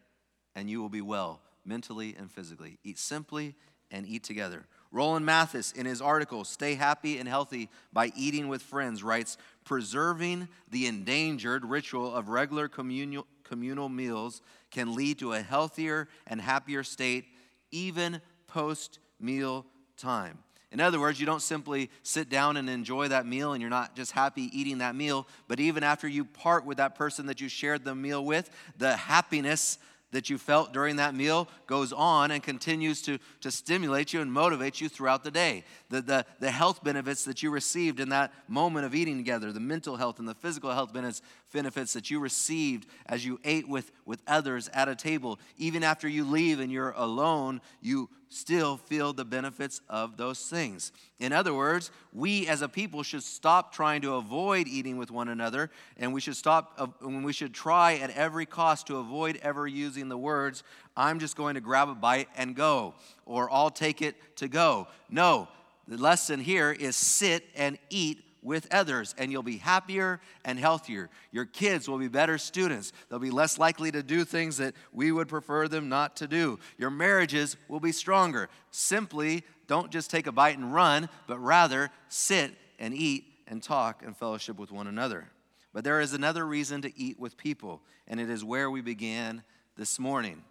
and 0.56 0.68
you 0.68 0.82
will 0.82 0.88
be 0.88 1.02
well, 1.02 1.40
mentally 1.64 2.16
and 2.18 2.28
physically. 2.28 2.78
Eat 2.82 2.98
simply 2.98 3.54
and 3.92 4.08
eat 4.08 4.24
together. 4.24 4.66
Roland 4.92 5.26
Mathis, 5.26 5.72
in 5.72 5.86
his 5.86 6.00
article, 6.00 6.44
Stay 6.44 6.74
Happy 6.74 7.18
and 7.18 7.28
Healthy 7.28 7.68
by 7.92 8.12
Eating 8.16 8.48
with 8.48 8.62
Friends, 8.62 9.02
writes 9.02 9.36
Preserving 9.64 10.48
the 10.70 10.86
endangered 10.86 11.64
ritual 11.64 12.14
of 12.14 12.28
regular 12.28 12.68
communal, 12.68 13.26
communal 13.44 13.88
meals 13.88 14.42
can 14.70 14.94
lead 14.94 15.18
to 15.18 15.32
a 15.32 15.40
healthier 15.40 16.08
and 16.26 16.40
happier 16.40 16.82
state, 16.82 17.26
even 17.70 18.20
post 18.46 18.98
meal 19.20 19.66
time. 19.96 20.38
In 20.72 20.80
other 20.80 21.00
words, 21.00 21.20
you 21.20 21.26
don't 21.26 21.42
simply 21.42 21.90
sit 22.02 22.28
down 22.28 22.56
and 22.56 22.68
enjoy 22.68 23.08
that 23.08 23.24
meal 23.24 23.52
and 23.52 23.60
you're 23.60 23.70
not 23.70 23.94
just 23.94 24.12
happy 24.12 24.50
eating 24.52 24.78
that 24.78 24.94
meal, 24.94 25.26
but 25.48 25.60
even 25.60 25.82
after 25.82 26.08
you 26.08 26.24
part 26.24 26.66
with 26.66 26.78
that 26.78 26.94
person 26.94 27.26
that 27.26 27.40
you 27.40 27.48
shared 27.48 27.84
the 27.84 27.94
meal 27.94 28.24
with, 28.24 28.50
the 28.76 28.96
happiness 28.96 29.78
that 30.16 30.30
you 30.30 30.38
felt 30.38 30.72
during 30.72 30.96
that 30.96 31.14
meal 31.14 31.46
goes 31.66 31.92
on 31.92 32.30
and 32.30 32.42
continues 32.42 33.02
to, 33.02 33.18
to 33.42 33.50
stimulate 33.50 34.14
you 34.14 34.22
and 34.22 34.32
motivate 34.32 34.80
you 34.80 34.88
throughout 34.88 35.22
the 35.22 35.30
day. 35.30 35.62
The, 35.90 36.00
the, 36.00 36.26
the 36.40 36.50
health 36.50 36.82
benefits 36.82 37.26
that 37.26 37.42
you 37.42 37.50
received 37.50 38.00
in 38.00 38.08
that 38.08 38.32
moment 38.48 38.86
of 38.86 38.94
eating 38.94 39.18
together, 39.18 39.52
the 39.52 39.60
mental 39.60 39.96
health 39.96 40.18
and 40.18 40.26
the 40.26 40.34
physical 40.34 40.72
health 40.72 40.94
benefits, 40.94 41.20
benefits 41.52 41.92
that 41.94 42.10
you 42.10 42.20
received 42.20 42.86
as 43.06 43.24
you 43.24 43.40
ate 43.44 43.68
with, 43.68 43.92
with 44.04 44.22
others 44.26 44.68
at 44.72 44.88
a 44.88 44.94
table, 44.94 45.38
even 45.56 45.82
after 45.82 46.08
you 46.08 46.24
leave 46.24 46.60
and 46.60 46.70
you're 46.70 46.90
alone, 46.90 47.60
you 47.80 48.08
still 48.28 48.76
feel 48.76 49.12
the 49.12 49.24
benefits 49.24 49.80
of 49.88 50.16
those 50.16 50.40
things. 50.48 50.92
In 51.18 51.32
other 51.32 51.54
words, 51.54 51.90
we 52.12 52.46
as 52.48 52.62
a 52.62 52.68
people 52.68 53.02
should 53.02 53.22
stop 53.22 53.72
trying 53.72 54.02
to 54.02 54.14
avoid 54.14 54.66
eating 54.66 54.96
with 54.98 55.10
one 55.10 55.28
another, 55.28 55.70
and 55.96 56.12
we 56.12 56.20
should 56.20 56.36
stop, 56.36 56.74
uh, 56.78 56.86
we 57.06 57.32
should 57.32 57.54
try 57.54 57.94
at 57.94 58.10
every 58.10 58.46
cost 58.46 58.88
to 58.88 58.96
avoid 58.96 59.38
ever 59.42 59.66
using 59.66 60.08
the 60.08 60.18
words, 60.18 60.62
I'm 60.96 61.18
just 61.18 61.36
going 61.36 61.54
to 61.54 61.60
grab 61.60 61.88
a 61.88 61.94
bite 61.94 62.28
and 62.36 62.54
go, 62.54 62.94
or 63.24 63.50
I'll 63.52 63.70
take 63.70 64.02
it 64.02 64.36
to 64.36 64.48
go. 64.48 64.88
No, 65.08 65.48
the 65.86 65.96
lesson 65.96 66.40
here 66.40 66.72
is 66.72 66.96
sit 66.96 67.44
and 67.54 67.78
eat 67.90 68.25
with 68.46 68.72
others, 68.72 69.14
and 69.18 69.32
you'll 69.32 69.42
be 69.42 69.58
happier 69.58 70.20
and 70.44 70.58
healthier. 70.58 71.10
Your 71.32 71.44
kids 71.44 71.88
will 71.88 71.98
be 71.98 72.08
better 72.08 72.38
students. 72.38 72.92
They'll 73.08 73.18
be 73.18 73.30
less 73.30 73.58
likely 73.58 73.90
to 73.90 74.02
do 74.02 74.24
things 74.24 74.56
that 74.58 74.74
we 74.92 75.10
would 75.10 75.28
prefer 75.28 75.66
them 75.66 75.88
not 75.88 76.16
to 76.16 76.28
do. 76.28 76.60
Your 76.78 76.90
marriages 76.90 77.56
will 77.68 77.80
be 77.80 77.92
stronger. 77.92 78.48
Simply 78.70 79.42
don't 79.66 79.90
just 79.90 80.10
take 80.10 80.28
a 80.28 80.32
bite 80.32 80.56
and 80.56 80.72
run, 80.72 81.08
but 81.26 81.38
rather 81.40 81.90
sit 82.08 82.52
and 82.78 82.94
eat 82.94 83.24
and 83.48 83.60
talk 83.62 84.04
and 84.04 84.16
fellowship 84.16 84.58
with 84.58 84.70
one 84.70 84.86
another. 84.86 85.28
But 85.74 85.82
there 85.82 86.00
is 86.00 86.12
another 86.12 86.46
reason 86.46 86.82
to 86.82 86.98
eat 86.98 87.18
with 87.18 87.36
people, 87.36 87.82
and 88.06 88.20
it 88.20 88.30
is 88.30 88.44
where 88.44 88.70
we 88.70 88.80
began 88.80 89.42
this 89.76 89.98
morning 89.98 90.42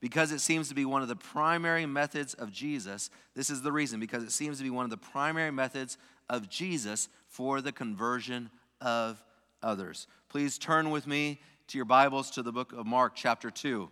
because 0.00 0.32
it 0.32 0.40
seems 0.40 0.68
to 0.68 0.74
be 0.74 0.84
one 0.84 1.02
of 1.02 1.08
the 1.08 1.16
primary 1.16 1.84
methods 1.84 2.32
of 2.34 2.50
Jesus. 2.50 3.10
This 3.34 3.50
is 3.50 3.60
the 3.62 3.72
reason, 3.72 4.00
because 4.00 4.22
it 4.22 4.32
seems 4.32 4.58
to 4.58 4.64
be 4.64 4.70
one 4.70 4.84
of 4.84 4.90
the 4.90 4.96
primary 4.96 5.50
methods 5.50 5.98
of 6.28 6.48
Jesus 6.48 7.08
for 7.30 7.60
the 7.60 7.72
conversion 7.72 8.50
of 8.80 9.22
others. 9.62 10.06
Please 10.28 10.58
turn 10.58 10.90
with 10.90 11.06
me 11.06 11.40
to 11.68 11.78
your 11.78 11.84
Bibles 11.84 12.30
to 12.32 12.42
the 12.42 12.52
book 12.52 12.72
of 12.72 12.86
Mark, 12.86 13.14
chapter 13.14 13.50
2. 13.50 13.88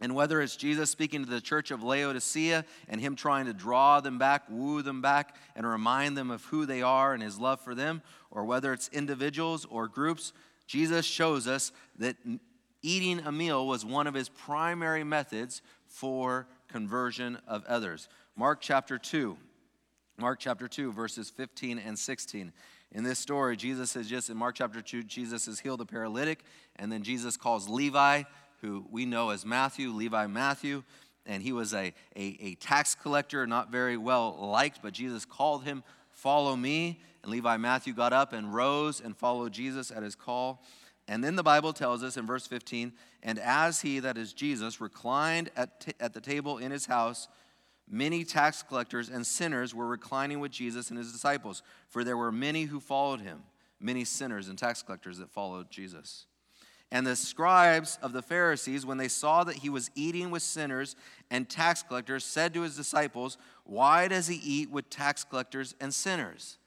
And 0.00 0.14
whether 0.14 0.40
it's 0.40 0.56
Jesus 0.56 0.90
speaking 0.90 1.24
to 1.24 1.30
the 1.30 1.40
church 1.40 1.70
of 1.70 1.82
Laodicea 1.82 2.64
and 2.88 3.00
him 3.00 3.16
trying 3.16 3.46
to 3.46 3.54
draw 3.54 4.00
them 4.00 4.18
back, 4.18 4.42
woo 4.50 4.82
them 4.82 5.00
back, 5.00 5.36
and 5.56 5.66
remind 5.66 6.16
them 6.16 6.30
of 6.30 6.44
who 6.46 6.66
they 6.66 6.82
are 6.82 7.14
and 7.14 7.22
his 7.22 7.38
love 7.38 7.60
for 7.60 7.74
them, 7.74 8.02
or 8.30 8.44
whether 8.44 8.72
it's 8.72 8.88
individuals 8.88 9.64
or 9.70 9.88
groups, 9.88 10.32
Jesus 10.66 11.06
shows 11.06 11.46
us 11.46 11.72
that 11.98 12.16
eating 12.82 13.20
a 13.20 13.32
meal 13.32 13.66
was 13.66 13.84
one 13.84 14.06
of 14.06 14.14
his 14.14 14.28
primary 14.28 15.04
methods 15.04 15.62
for 15.86 16.48
conversion 16.68 17.38
of 17.46 17.64
others. 17.66 18.08
Mark 18.36 18.60
chapter 18.60 18.98
2. 18.98 19.36
Mark 20.22 20.38
chapter 20.38 20.68
2, 20.68 20.92
verses 20.92 21.30
15 21.30 21.80
and 21.80 21.98
16. 21.98 22.52
In 22.92 23.02
this 23.02 23.18
story, 23.18 23.56
Jesus 23.56 23.92
has 23.94 24.06
just, 24.06 24.30
in 24.30 24.36
Mark 24.36 24.54
chapter 24.54 24.80
2, 24.80 25.02
Jesus 25.02 25.46
has 25.46 25.58
healed 25.58 25.80
a 25.80 25.84
paralytic, 25.84 26.44
and 26.76 26.92
then 26.92 27.02
Jesus 27.02 27.36
calls 27.36 27.68
Levi, 27.68 28.22
who 28.60 28.86
we 28.88 29.04
know 29.04 29.30
as 29.30 29.44
Matthew, 29.44 29.90
Levi 29.90 30.28
Matthew, 30.28 30.84
and 31.26 31.42
he 31.42 31.50
was 31.50 31.74
a, 31.74 31.92
a, 32.14 32.38
a 32.40 32.54
tax 32.54 32.94
collector, 32.94 33.48
not 33.48 33.72
very 33.72 33.96
well 33.96 34.38
liked, 34.40 34.78
but 34.80 34.92
Jesus 34.92 35.24
called 35.24 35.64
him, 35.64 35.82
Follow 36.12 36.54
me. 36.54 37.00
And 37.24 37.32
Levi 37.32 37.56
Matthew 37.56 37.92
got 37.92 38.12
up 38.12 38.32
and 38.32 38.54
rose 38.54 39.00
and 39.00 39.16
followed 39.16 39.52
Jesus 39.52 39.90
at 39.90 40.04
his 40.04 40.14
call. 40.14 40.62
And 41.08 41.24
then 41.24 41.34
the 41.34 41.42
Bible 41.42 41.72
tells 41.72 42.04
us 42.04 42.16
in 42.16 42.26
verse 42.26 42.46
15, 42.46 42.92
and 43.24 43.40
as 43.40 43.80
he, 43.80 43.98
that 43.98 44.16
is 44.16 44.32
Jesus, 44.32 44.80
reclined 44.80 45.50
at, 45.56 45.80
t- 45.80 45.92
at 45.98 46.14
the 46.14 46.20
table 46.20 46.58
in 46.58 46.70
his 46.70 46.86
house, 46.86 47.26
many 47.90 48.24
tax 48.24 48.62
collectors 48.62 49.08
and 49.08 49.26
sinners 49.26 49.74
were 49.74 49.86
reclining 49.86 50.40
with 50.40 50.52
Jesus 50.52 50.90
and 50.90 50.98
his 50.98 51.12
disciples, 51.12 51.62
for 51.88 52.04
there 52.04 52.16
were 52.16 52.32
many 52.32 52.64
who 52.64 52.80
followed 52.80 53.20
him, 53.20 53.42
many 53.80 54.04
sinners 54.04 54.48
and 54.48 54.58
tax 54.58 54.82
collectors 54.82 55.18
that 55.18 55.30
followed 55.30 55.70
Jesus. 55.70 56.26
And 56.92 57.06
the 57.06 57.16
scribes 57.16 57.98
of 58.02 58.12
the 58.12 58.20
Pharisees, 58.20 58.84
when 58.84 58.98
they 58.98 59.08
saw 59.08 59.44
that 59.44 59.56
he 59.56 59.70
was 59.70 59.90
eating 59.94 60.30
with 60.30 60.42
sinners 60.42 60.94
and 61.30 61.48
tax 61.48 61.82
collectors, 61.82 62.22
said 62.22 62.52
to 62.52 62.60
his 62.60 62.76
disciples, 62.76 63.38
Why 63.64 64.08
does 64.08 64.26
he 64.26 64.36
eat 64.36 64.70
with 64.70 64.90
tax 64.90 65.24
collectors 65.24 65.74
and 65.80 65.94
sinners? 65.94 66.58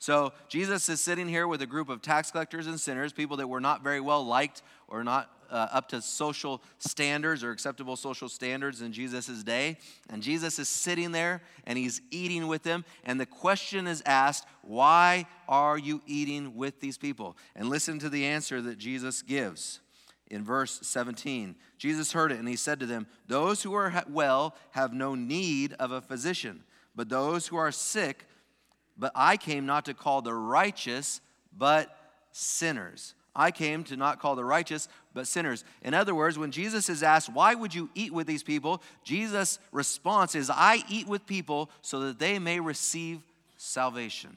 So 0.00 0.32
Jesus 0.48 0.88
is 0.88 1.00
sitting 1.00 1.28
here 1.28 1.46
with 1.46 1.62
a 1.62 1.66
group 1.66 1.88
of 1.88 2.02
tax 2.02 2.32
collectors 2.32 2.66
and 2.66 2.78
sinners, 2.78 3.12
people 3.12 3.36
that 3.36 3.48
were 3.48 3.60
not 3.60 3.84
very 3.84 4.00
well 4.00 4.24
liked 4.24 4.62
or 4.88 5.04
not 5.04 5.30
uh, 5.50 5.68
up 5.72 5.88
to 5.88 6.02
social 6.02 6.62
standards 6.78 7.42
or 7.42 7.50
acceptable 7.50 7.96
social 7.96 8.28
standards 8.28 8.82
in 8.82 8.92
Jesus' 8.92 9.42
day. 9.42 9.78
And 10.10 10.22
Jesus 10.22 10.58
is 10.58 10.68
sitting 10.68 11.12
there 11.12 11.42
and 11.64 11.78
he's 11.78 12.00
eating 12.10 12.48
with 12.48 12.62
them. 12.62 12.84
And 13.04 13.20
the 13.20 13.26
question 13.26 13.86
is 13.86 14.02
asked, 14.06 14.46
Why 14.62 15.26
are 15.48 15.78
you 15.78 16.02
eating 16.06 16.56
with 16.56 16.80
these 16.80 16.98
people? 16.98 17.36
And 17.56 17.68
listen 17.68 17.98
to 18.00 18.08
the 18.08 18.24
answer 18.26 18.60
that 18.62 18.78
Jesus 18.78 19.22
gives 19.22 19.80
in 20.30 20.44
verse 20.44 20.78
17. 20.82 21.56
Jesus 21.78 22.12
heard 22.12 22.32
it 22.32 22.38
and 22.38 22.48
he 22.48 22.56
said 22.56 22.80
to 22.80 22.86
them, 22.86 23.06
Those 23.26 23.62
who 23.62 23.74
are 23.74 24.04
well 24.08 24.54
have 24.72 24.92
no 24.92 25.14
need 25.14 25.74
of 25.74 25.92
a 25.92 26.00
physician, 26.00 26.64
but 26.94 27.08
those 27.08 27.46
who 27.46 27.56
are 27.56 27.72
sick, 27.72 28.26
but 28.96 29.12
I 29.14 29.36
came 29.36 29.66
not 29.66 29.84
to 29.86 29.94
call 29.94 30.22
the 30.22 30.34
righteous, 30.34 31.20
but 31.56 31.96
sinners. 32.32 33.14
I 33.38 33.52
came 33.52 33.84
to 33.84 33.96
not 33.96 34.20
call 34.20 34.34
the 34.34 34.44
righteous, 34.44 34.88
but 35.14 35.28
sinners. 35.28 35.64
In 35.82 35.94
other 35.94 36.12
words, 36.12 36.36
when 36.36 36.50
Jesus 36.50 36.88
is 36.88 37.04
asked, 37.04 37.32
Why 37.32 37.54
would 37.54 37.72
you 37.72 37.88
eat 37.94 38.12
with 38.12 38.26
these 38.26 38.42
people? 38.42 38.82
Jesus' 39.04 39.60
response 39.70 40.34
is, 40.34 40.50
I 40.50 40.82
eat 40.88 41.06
with 41.06 41.24
people 41.24 41.70
so 41.80 42.00
that 42.00 42.18
they 42.18 42.40
may 42.40 42.58
receive 42.58 43.22
salvation. 43.56 44.36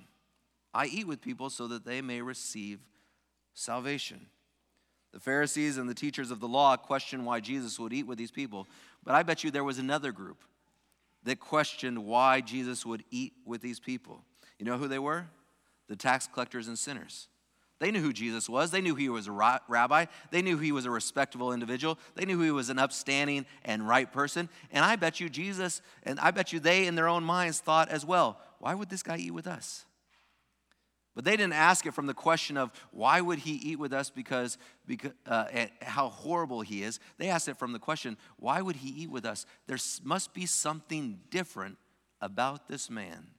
I 0.72 0.86
eat 0.86 1.08
with 1.08 1.20
people 1.20 1.50
so 1.50 1.68
that 1.70 1.84
they 1.84 2.02
may 2.02 2.22
receive 2.22 2.80
salvation. 3.56 4.28
The 5.14 5.20
Pharisees 5.20 5.78
and 5.78 5.90
the 5.90 5.96
teachers 5.96 6.30
of 6.30 6.40
the 6.40 6.48
law 6.48 6.78
questioned 6.78 7.26
why 7.26 7.40
Jesus 7.40 7.80
would 7.80 7.94
eat 7.94 8.06
with 8.06 8.20
these 8.20 8.32
people, 8.32 8.68
but 9.04 9.16
I 9.16 9.24
bet 9.24 9.44
you 9.44 9.50
there 9.50 9.64
was 9.64 9.80
another 9.80 10.12
group 10.12 10.44
that 11.24 11.40
questioned 11.40 12.06
why 12.06 12.42
Jesus 12.42 12.86
would 12.86 13.04
eat 13.10 13.34
with 13.46 13.62
these 13.62 13.80
people. 13.80 14.22
You 14.60 14.66
know 14.66 14.78
who 14.78 14.88
they 14.88 15.00
were? 15.00 15.26
The 15.88 15.96
tax 15.96 16.30
collectors 16.32 16.68
and 16.68 16.78
sinners. 16.78 17.28
They 17.82 17.90
knew 17.90 18.00
who 18.00 18.14
Jesus 18.14 18.48
was. 18.48 18.70
They 18.70 18.80
knew 18.80 18.94
he 18.94 19.10
was 19.10 19.26
a 19.26 19.32
rabbi. 19.32 20.06
They 20.30 20.44
knew 20.44 20.60
he 20.60 20.72
was 20.72 20.86
a 20.86 20.92
respectable 20.92 21.52
individual. 21.52 21.98
They 22.14 22.26
knew 22.26 22.40
he 22.40 22.52
was 22.52 22.70
an 22.70 22.78
upstanding 22.78 23.48
and 23.66 23.88
right 23.88 24.10
person. 24.10 24.50
And 24.72 24.86
I 24.86 24.98
bet 24.98 25.20
you 25.20 25.30
Jesus, 25.30 25.82
and 26.04 26.20
I 26.20 26.30
bet 26.30 26.54
you 26.54 26.60
they 26.60 26.86
in 26.86 26.94
their 26.94 27.08
own 27.08 27.24
minds 27.24 27.60
thought 27.60 27.90
as 27.90 28.06
well, 28.06 28.40
why 28.60 28.76
would 28.76 28.90
this 28.90 29.02
guy 29.02 29.18
eat 29.18 29.32
with 29.32 29.48
us? 29.48 29.86
But 31.16 31.26
they 31.26 31.32
didn't 31.32 31.54
ask 31.54 31.88
it 31.88 31.96
from 31.96 32.06
the 32.06 32.14
question 32.14 32.56
of 32.56 32.72
why 32.92 33.20
would 33.20 33.40
he 33.40 33.54
eat 33.54 33.80
with 33.80 33.94
us 33.94 34.12
because, 34.12 34.60
because 34.86 35.14
uh, 35.26 35.46
how 35.82 36.10
horrible 36.10 36.62
he 36.62 36.84
is. 36.84 37.00
They 37.18 37.30
asked 37.30 37.48
it 37.48 37.58
from 37.58 37.74
the 37.74 37.80
question, 37.80 38.16
why 38.38 38.62
would 38.62 38.76
he 38.76 38.90
eat 38.90 39.10
with 39.10 39.26
us? 39.26 39.48
There 39.66 39.80
must 40.04 40.36
be 40.36 40.46
something 40.46 41.20
different 41.32 41.80
about 42.22 42.68
this 42.68 42.92
man. 42.92 43.32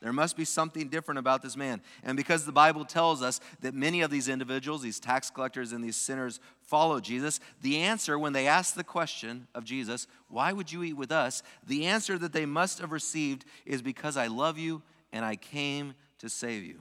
There 0.00 0.12
must 0.12 0.36
be 0.36 0.46
something 0.46 0.88
different 0.88 1.18
about 1.18 1.42
this 1.42 1.56
man. 1.56 1.82
And 2.02 2.16
because 2.16 2.46
the 2.46 2.52
Bible 2.52 2.86
tells 2.86 3.22
us 3.22 3.38
that 3.60 3.74
many 3.74 4.00
of 4.00 4.10
these 4.10 4.28
individuals, 4.28 4.80
these 4.80 4.98
tax 4.98 5.28
collectors 5.28 5.72
and 5.72 5.84
these 5.84 5.96
sinners, 5.96 6.40
follow 6.62 7.00
Jesus, 7.00 7.38
the 7.60 7.78
answer 7.78 8.18
when 8.18 8.32
they 8.32 8.46
ask 8.46 8.74
the 8.74 8.84
question 8.84 9.46
of 9.54 9.64
Jesus, 9.64 10.06
Why 10.28 10.52
would 10.52 10.72
you 10.72 10.82
eat 10.82 10.94
with 10.94 11.12
us? 11.12 11.42
the 11.66 11.86
answer 11.86 12.16
that 12.18 12.32
they 12.32 12.46
must 12.46 12.78
have 12.78 12.92
received 12.92 13.44
is 13.66 13.82
because 13.82 14.16
I 14.16 14.28
love 14.28 14.56
you 14.56 14.82
and 15.12 15.24
I 15.24 15.36
came 15.36 15.94
to 16.18 16.28
save 16.30 16.64
you. 16.64 16.80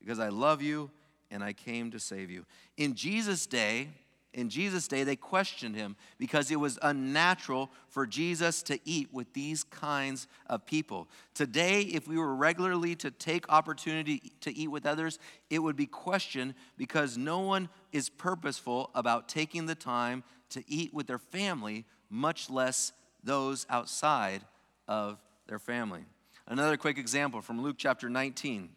Because 0.00 0.20
I 0.20 0.28
love 0.28 0.62
you 0.62 0.90
and 1.30 1.42
I 1.42 1.52
came 1.52 1.90
to 1.90 1.98
save 1.98 2.30
you. 2.30 2.44
In 2.76 2.94
Jesus' 2.94 3.46
day, 3.46 3.88
in 4.34 4.48
Jesus' 4.48 4.88
day, 4.88 5.04
they 5.04 5.16
questioned 5.16 5.76
him 5.76 5.94
because 6.18 6.50
it 6.50 6.56
was 6.56 6.78
unnatural 6.80 7.70
for 7.88 8.06
Jesus 8.06 8.62
to 8.62 8.80
eat 8.84 9.12
with 9.12 9.32
these 9.34 9.62
kinds 9.62 10.26
of 10.46 10.64
people. 10.64 11.08
Today, 11.34 11.82
if 11.82 12.08
we 12.08 12.16
were 12.16 12.34
regularly 12.34 12.94
to 12.96 13.10
take 13.10 13.46
opportunity 13.50 14.32
to 14.40 14.56
eat 14.56 14.68
with 14.68 14.86
others, 14.86 15.18
it 15.50 15.58
would 15.58 15.76
be 15.76 15.86
questioned 15.86 16.54
because 16.78 17.18
no 17.18 17.40
one 17.40 17.68
is 17.92 18.08
purposeful 18.08 18.90
about 18.94 19.28
taking 19.28 19.66
the 19.66 19.74
time 19.74 20.24
to 20.50 20.64
eat 20.66 20.94
with 20.94 21.06
their 21.06 21.18
family, 21.18 21.84
much 22.08 22.48
less 22.48 22.92
those 23.22 23.66
outside 23.68 24.42
of 24.88 25.20
their 25.46 25.58
family. 25.58 26.04
Another 26.46 26.78
quick 26.78 26.96
example 26.96 27.42
from 27.42 27.62
Luke 27.62 27.76
chapter 27.78 28.08
19. 28.08 28.70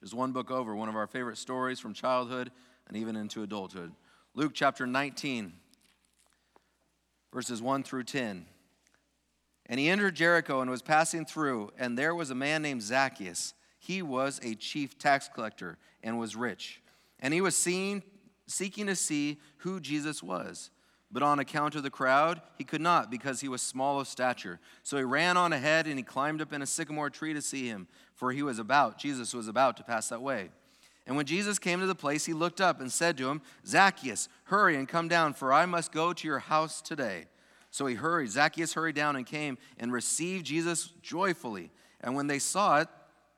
There's 0.00 0.14
one 0.14 0.32
book 0.32 0.50
over, 0.50 0.74
one 0.74 0.88
of 0.90 0.96
our 0.96 1.06
favorite 1.06 1.38
stories 1.38 1.80
from 1.80 1.94
childhood 1.94 2.50
and 2.88 2.96
even 2.96 3.16
into 3.16 3.42
adulthood. 3.42 3.92
Luke 4.36 4.52
chapter 4.54 4.86
19, 4.86 5.52
verses 7.32 7.60
1 7.60 7.82
through 7.82 8.04
10. 8.04 8.46
And 9.66 9.80
he 9.80 9.88
entered 9.88 10.14
Jericho 10.14 10.60
and 10.60 10.70
was 10.70 10.82
passing 10.82 11.26
through, 11.26 11.72
and 11.76 11.98
there 11.98 12.14
was 12.14 12.30
a 12.30 12.34
man 12.34 12.62
named 12.62 12.82
Zacchaeus. 12.82 13.54
He 13.80 14.02
was 14.02 14.38
a 14.44 14.54
chief 14.54 14.96
tax 14.98 15.28
collector 15.28 15.78
and 16.02 16.16
was 16.16 16.36
rich. 16.36 16.80
And 17.18 17.34
he 17.34 17.40
was 17.40 17.56
seen, 17.56 18.04
seeking 18.46 18.86
to 18.86 18.94
see 18.94 19.40
who 19.58 19.80
Jesus 19.80 20.22
was. 20.22 20.70
But 21.10 21.24
on 21.24 21.40
account 21.40 21.74
of 21.74 21.82
the 21.82 21.90
crowd, 21.90 22.40
he 22.56 22.62
could 22.62 22.80
not 22.80 23.10
because 23.10 23.40
he 23.40 23.48
was 23.48 23.62
small 23.62 23.98
of 23.98 24.06
stature. 24.06 24.60
So 24.84 24.96
he 24.96 25.02
ran 25.02 25.36
on 25.36 25.52
ahead 25.52 25.88
and 25.88 25.98
he 25.98 26.04
climbed 26.04 26.40
up 26.40 26.52
in 26.52 26.62
a 26.62 26.66
sycamore 26.66 27.10
tree 27.10 27.34
to 27.34 27.42
see 27.42 27.66
him, 27.66 27.88
for 28.14 28.30
he 28.30 28.44
was 28.44 28.60
about, 28.60 28.96
Jesus 28.96 29.34
was 29.34 29.48
about 29.48 29.76
to 29.78 29.82
pass 29.82 30.08
that 30.10 30.22
way. 30.22 30.50
And 31.06 31.16
when 31.16 31.26
Jesus 31.26 31.58
came 31.58 31.80
to 31.80 31.86
the 31.86 31.94
place, 31.94 32.26
he 32.26 32.32
looked 32.32 32.60
up 32.60 32.80
and 32.80 32.92
said 32.92 33.16
to 33.18 33.28
him, 33.28 33.42
Zacchaeus, 33.66 34.28
hurry 34.44 34.76
and 34.76 34.88
come 34.88 35.08
down, 35.08 35.34
for 35.34 35.52
I 35.52 35.66
must 35.66 35.92
go 35.92 36.12
to 36.12 36.28
your 36.28 36.38
house 36.38 36.80
today. 36.80 37.26
So 37.70 37.86
he 37.86 37.94
hurried. 37.94 38.30
Zacchaeus 38.30 38.74
hurried 38.74 38.96
down 38.96 39.16
and 39.16 39.26
came 39.26 39.58
and 39.78 39.92
received 39.92 40.46
Jesus 40.46 40.92
joyfully. 41.02 41.70
And 42.00 42.14
when 42.14 42.26
they 42.26 42.38
saw 42.38 42.80
it, 42.80 42.88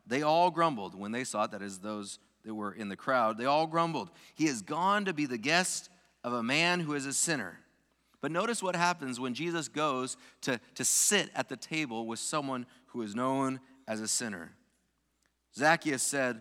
they 0.06 0.22
all 0.22 0.50
grumbled. 0.50 0.94
When 0.94 1.12
they 1.12 1.24
saw 1.24 1.44
it, 1.44 1.52
that 1.52 1.62
is, 1.62 1.78
those 1.78 2.18
that 2.44 2.54
were 2.54 2.72
in 2.72 2.88
the 2.88 2.96
crowd, 2.96 3.38
they 3.38 3.44
all 3.44 3.66
grumbled. 3.66 4.10
He 4.34 4.46
has 4.46 4.62
gone 4.62 5.04
to 5.04 5.12
be 5.12 5.26
the 5.26 5.38
guest 5.38 5.90
of 6.24 6.32
a 6.32 6.42
man 6.42 6.80
who 6.80 6.94
is 6.94 7.06
a 7.06 7.12
sinner. 7.12 7.58
But 8.20 8.32
notice 8.32 8.62
what 8.62 8.76
happens 8.76 9.18
when 9.18 9.34
Jesus 9.34 9.68
goes 9.68 10.16
to, 10.42 10.60
to 10.76 10.84
sit 10.84 11.30
at 11.34 11.48
the 11.48 11.56
table 11.56 12.06
with 12.06 12.18
someone 12.18 12.66
who 12.86 13.02
is 13.02 13.14
known 13.14 13.60
as 13.86 14.00
a 14.00 14.08
sinner. 14.08 14.52
Zacchaeus 15.56 16.02
said, 16.02 16.40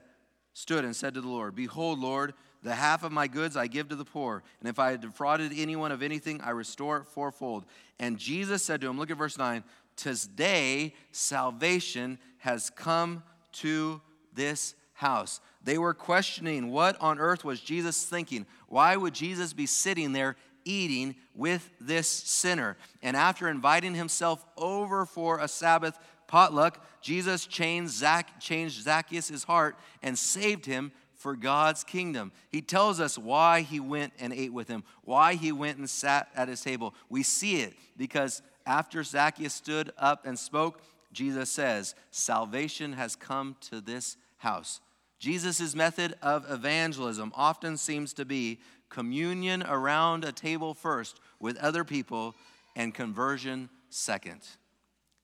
stood 0.53 0.85
and 0.85 0.95
said 0.95 1.13
to 1.13 1.21
the 1.21 1.27
Lord, 1.27 1.55
Behold, 1.55 1.99
Lord, 1.99 2.33
the 2.63 2.75
half 2.75 3.03
of 3.03 3.11
my 3.11 3.27
goods 3.27 3.57
I 3.57 3.67
give 3.67 3.89
to 3.89 3.95
the 3.95 4.05
poor, 4.05 4.43
and 4.59 4.69
if 4.69 4.79
I 4.79 4.91
had 4.91 5.01
defrauded 5.01 5.51
anyone 5.55 5.91
of 5.91 6.03
anything, 6.03 6.41
I 6.41 6.51
restore 6.51 6.97
it 6.97 7.07
fourfold. 7.07 7.65
And 7.99 8.17
Jesus 8.17 8.63
said 8.63 8.81
to 8.81 8.87
him, 8.87 8.97
Look 8.97 9.11
at 9.11 9.17
verse 9.17 9.37
9, 9.37 9.63
Today 9.95 10.93
salvation 11.11 12.19
has 12.39 12.69
come 12.69 13.23
to 13.53 14.01
this 14.33 14.75
house. 14.93 15.41
They 15.63 15.77
were 15.77 15.93
questioning 15.93 16.71
what 16.71 16.99
on 17.01 17.19
earth 17.19 17.43
was 17.43 17.59
Jesus 17.59 18.05
thinking? 18.05 18.45
Why 18.67 18.95
would 18.95 19.13
Jesus 19.13 19.53
be 19.53 19.65
sitting 19.65 20.13
there 20.13 20.35
eating 20.65 21.15
with 21.35 21.69
this 21.79 22.07
sinner. 22.07 22.77
And 23.01 23.15
after 23.15 23.47
inviting 23.47 23.95
himself 23.95 24.43
over 24.57 25.05
for 25.05 25.39
a 25.39 25.47
Sabbath 25.47 25.97
potluck, 26.31 26.81
Jesus 27.01 27.45
changed, 27.45 27.91
Zac- 27.91 28.39
changed 28.39 28.81
Zacchaeus' 28.81 29.43
heart 29.43 29.75
and 30.01 30.17
saved 30.17 30.65
him 30.65 30.93
for 31.13 31.35
God's 31.35 31.83
kingdom. 31.83 32.31
He 32.49 32.61
tells 32.61 33.01
us 33.01 33.17
why 33.17 33.61
he 33.61 33.81
went 33.81 34.13
and 34.17 34.31
ate 34.31 34.53
with 34.53 34.69
him, 34.69 34.85
why 35.03 35.35
he 35.35 35.51
went 35.51 35.77
and 35.77 35.89
sat 35.89 36.29
at 36.33 36.47
his 36.47 36.61
table. 36.61 36.95
We 37.09 37.21
see 37.21 37.57
it 37.61 37.73
because 37.97 38.41
after 38.65 39.03
Zacchaeus 39.03 39.53
stood 39.53 39.91
up 39.97 40.25
and 40.25 40.39
spoke, 40.39 40.81
Jesus 41.11 41.51
says, 41.51 41.95
Salvation 42.11 42.93
has 42.93 43.17
come 43.17 43.57
to 43.69 43.81
this 43.81 44.15
house. 44.37 44.79
Jesus' 45.19 45.75
method 45.75 46.15
of 46.21 46.49
evangelism 46.49 47.33
often 47.35 47.75
seems 47.75 48.13
to 48.13 48.23
be 48.23 48.61
communion 48.89 49.63
around 49.63 50.23
a 50.23 50.31
table 50.31 50.73
first 50.73 51.19
with 51.41 51.57
other 51.57 51.83
people, 51.83 52.35
and 52.75 52.93
conversion 52.93 53.69
second. 53.89 54.39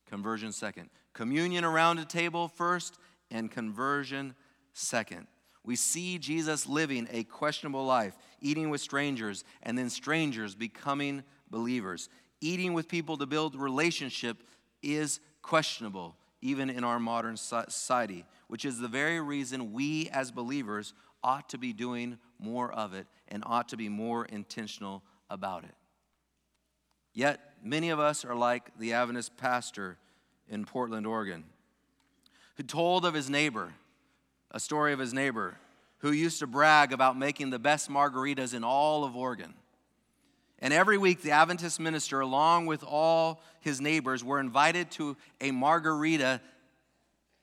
Conversion 0.10 0.52
second. 0.52 0.90
Communion 1.14 1.64
around 1.64 2.00
a 2.00 2.06
table 2.06 2.48
first, 2.48 2.98
and 3.32 3.52
conversion 3.52 4.36
second. 4.74 5.28
We 5.64 5.76
see 5.76 6.18
Jesus 6.18 6.68
living 6.68 7.08
a 7.12 7.24
questionable 7.26 7.86
life, 7.86 8.16
eating 8.40 8.70
with 8.70 8.82
strangers, 8.82 9.44
and 9.64 9.78
then 9.78 9.90
strangers 9.90 10.56
becoming 10.56 11.24
believers. 11.50 12.10
Eating 12.40 12.74
with 12.74 12.88
people 12.88 13.18
to 13.18 13.26
build 13.26 13.56
relationship 13.56 14.44
is 14.82 15.20
questionable, 15.42 16.16
even 16.42 16.70
in 16.70 16.84
our 16.84 17.00
modern 17.00 17.36
society, 17.36 18.26
which 18.48 18.64
is 18.64 18.80
the 18.80 18.88
very 18.88 19.20
reason 19.20 19.74
we 19.74 20.10
as 20.10 20.32
believers 20.32 20.94
ought 21.24 21.50
to 21.50 21.58
be 21.58 21.74
doing 21.74 22.18
more 22.40 22.72
of 22.72 22.94
it 22.94 23.08
and 23.28 23.44
ought 23.46 23.68
to 23.70 23.78
be 23.78 23.90
more 23.90 24.26
intentional 24.26 25.04
about 25.30 25.64
it. 25.64 25.76
Yet, 27.14 27.40
many 27.64 27.90
of 27.90 28.00
us 28.00 28.24
are 28.24 28.36
like 28.36 28.78
the 28.78 28.94
Adventist 28.94 29.36
pastor 29.36 29.98
in 30.50 30.66
Portland, 30.66 31.06
Oregon, 31.06 31.44
who 32.56 32.64
told 32.64 33.06
of 33.06 33.14
his 33.14 33.30
neighbor, 33.30 33.74
a 34.52 34.60
story 34.60 34.94
of 34.94 35.00
his 35.00 35.14
neighbor, 35.14 35.58
who 36.00 36.12
used 36.12 36.40
to 36.40 36.48
brag 36.48 36.94
about 36.94 37.18
making 37.18 37.50
the 37.50 37.60
best 37.60 37.90
margaritas 37.90 38.54
in 38.54 38.64
all 38.64 39.04
of 39.04 39.16
Oregon. 39.16 39.54
And 40.60 40.74
every 40.74 40.98
week, 40.98 41.22
the 41.22 41.32
Adventist 41.32 41.80
minister, 41.80 42.20
along 42.20 42.66
with 42.66 42.84
all 42.84 43.42
his 43.60 43.80
neighbors, 43.80 44.24
were 44.24 44.40
invited 44.40 44.90
to 44.92 45.16
a 45.40 45.52
margarita 45.52 46.42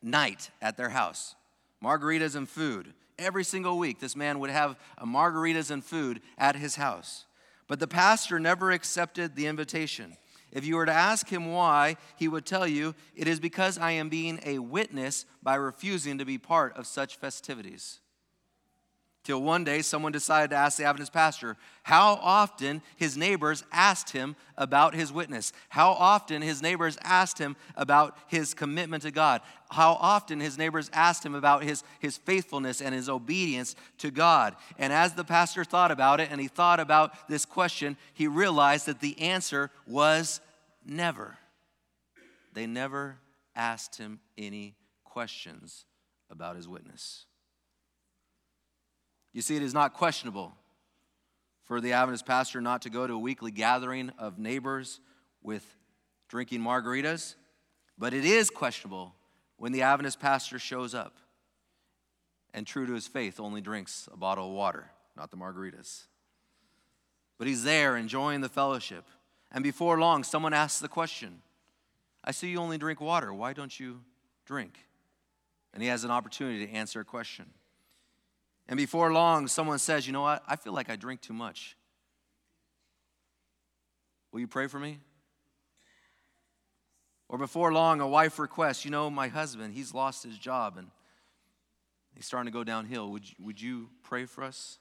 night 0.02 0.50
at 0.60 0.76
their 0.76 0.88
house. 0.88 1.36
Margaritas 1.82 2.34
and 2.34 2.48
food. 2.48 2.92
Every 3.18 3.44
single 3.44 3.78
week, 3.78 4.00
this 4.00 4.16
man 4.16 4.40
would 4.40 4.50
have 4.50 4.76
margaritas 5.00 5.70
and 5.70 5.84
food 5.84 6.20
at 6.36 6.56
his 6.56 6.76
house. 6.76 7.26
But 7.68 7.78
the 7.78 7.86
pastor 7.86 8.40
never 8.40 8.72
accepted 8.72 9.36
the 9.36 9.46
invitation. 9.46 10.16
If 10.54 10.64
you 10.64 10.76
were 10.76 10.86
to 10.86 10.92
ask 10.92 11.28
him 11.28 11.52
why, 11.52 11.96
he 12.16 12.28
would 12.28 12.46
tell 12.46 12.66
you, 12.66 12.94
It 13.14 13.26
is 13.26 13.40
because 13.40 13.76
I 13.76 13.90
am 13.90 14.08
being 14.08 14.40
a 14.46 14.60
witness 14.60 15.26
by 15.42 15.56
refusing 15.56 16.18
to 16.18 16.24
be 16.24 16.38
part 16.38 16.76
of 16.76 16.86
such 16.86 17.16
festivities. 17.16 18.00
Till 19.24 19.42
one 19.42 19.64
day, 19.64 19.80
someone 19.80 20.12
decided 20.12 20.50
to 20.50 20.56
ask 20.56 20.76
the 20.76 20.84
Adventist 20.84 21.12
pastor 21.12 21.56
how 21.82 22.18
often 22.20 22.82
his 22.94 23.16
neighbors 23.16 23.64
asked 23.72 24.10
him 24.10 24.36
about 24.58 24.94
his 24.94 25.10
witness, 25.10 25.52
how 25.70 25.92
often 25.92 26.42
his 26.42 26.60
neighbors 26.60 26.98
asked 27.02 27.38
him 27.38 27.56
about 27.74 28.18
his 28.26 28.52
commitment 28.52 29.02
to 29.02 29.10
God, 29.10 29.40
how 29.74 29.94
often 30.00 30.40
his 30.40 30.56
neighbors 30.56 30.90
asked 30.92 31.24
him 31.24 31.34
about 31.34 31.64
his, 31.64 31.82
his 31.98 32.16
faithfulness 32.16 32.80
and 32.80 32.94
his 32.94 33.08
obedience 33.08 33.74
to 33.98 34.10
God. 34.10 34.54
And 34.78 34.92
as 34.92 35.14
the 35.14 35.24
pastor 35.24 35.64
thought 35.64 35.90
about 35.90 36.20
it 36.20 36.28
and 36.30 36.40
he 36.40 36.48
thought 36.48 36.80
about 36.80 37.28
this 37.28 37.44
question, 37.44 37.96
he 38.14 38.26
realized 38.28 38.86
that 38.86 39.00
the 39.00 39.20
answer 39.20 39.70
was 39.86 40.40
never. 40.86 41.36
They 42.52 42.66
never 42.66 43.18
asked 43.56 43.98
him 43.98 44.20
any 44.38 44.76
questions 45.02 45.84
about 46.30 46.56
his 46.56 46.68
witness. 46.68 47.26
You 49.32 49.42
see, 49.42 49.56
it 49.56 49.62
is 49.62 49.74
not 49.74 49.92
questionable 49.94 50.54
for 51.64 51.80
the 51.80 51.92
Adventist 51.92 52.26
pastor 52.26 52.60
not 52.60 52.82
to 52.82 52.90
go 52.90 53.06
to 53.06 53.14
a 53.14 53.18
weekly 53.18 53.50
gathering 53.50 54.10
of 54.18 54.38
neighbors 54.38 55.00
with 55.42 55.64
drinking 56.28 56.60
margaritas, 56.60 57.34
but 57.98 58.14
it 58.14 58.24
is 58.24 58.50
questionable 58.50 59.14
when 59.56 59.72
the 59.72 59.82
Adventist 59.82 60.20
pastor 60.20 60.58
shows 60.58 60.94
up 60.94 61.16
and, 62.52 62.66
true 62.66 62.86
to 62.86 62.94
his 62.94 63.06
faith, 63.06 63.40
only 63.40 63.60
drinks 63.60 64.08
a 64.12 64.16
bottle 64.16 64.48
of 64.48 64.54
water, 64.54 64.90
not 65.16 65.30
the 65.30 65.36
margaritas. 65.36 66.04
But 67.38 67.46
he's 67.46 67.64
there 67.64 67.96
enjoying 67.96 68.40
the 68.40 68.48
fellowship. 68.48 69.04
And 69.50 69.62
before 69.62 69.98
long, 69.98 70.24
someone 70.24 70.54
asks 70.54 70.80
the 70.80 70.88
question 70.88 71.42
I 72.26 72.30
see 72.30 72.48
you 72.48 72.58
only 72.58 72.78
drink 72.78 73.00
water. 73.00 73.34
Why 73.34 73.52
don't 73.52 73.78
you 73.78 74.00
drink? 74.46 74.78
And 75.74 75.82
he 75.82 75.88
has 75.88 76.04
an 76.04 76.10
opportunity 76.10 76.66
to 76.66 76.72
answer 76.72 77.00
a 77.00 77.04
question. 77.04 77.46
And 78.66 78.78
before 78.78 79.12
long, 79.12 79.46
someone 79.46 79.78
says, 79.78 80.06
You 80.06 80.12
know 80.12 80.22
what? 80.22 80.42
I 80.48 80.56
feel 80.56 80.72
like 80.72 80.88
I 80.88 80.96
drink 80.96 81.20
too 81.20 81.34
much. 81.34 81.76
Will 84.32 84.40
you 84.40 84.48
pray 84.48 84.66
for 84.66 84.78
me? 84.78 85.00
Or 87.34 87.38
before 87.38 87.72
long, 87.72 88.00
a 88.00 88.06
wife 88.06 88.38
requests, 88.38 88.84
You 88.84 88.92
know, 88.92 89.10
my 89.10 89.26
husband, 89.26 89.74
he's 89.74 89.92
lost 89.92 90.22
his 90.22 90.38
job 90.38 90.76
and 90.78 90.86
he's 92.14 92.26
starting 92.26 92.46
to 92.46 92.56
go 92.56 92.62
downhill. 92.62 93.10
Would 93.10 93.28
you, 93.28 93.34
would 93.40 93.60
you 93.60 93.88
pray 94.04 94.24
for 94.24 94.44
us? 94.44 94.78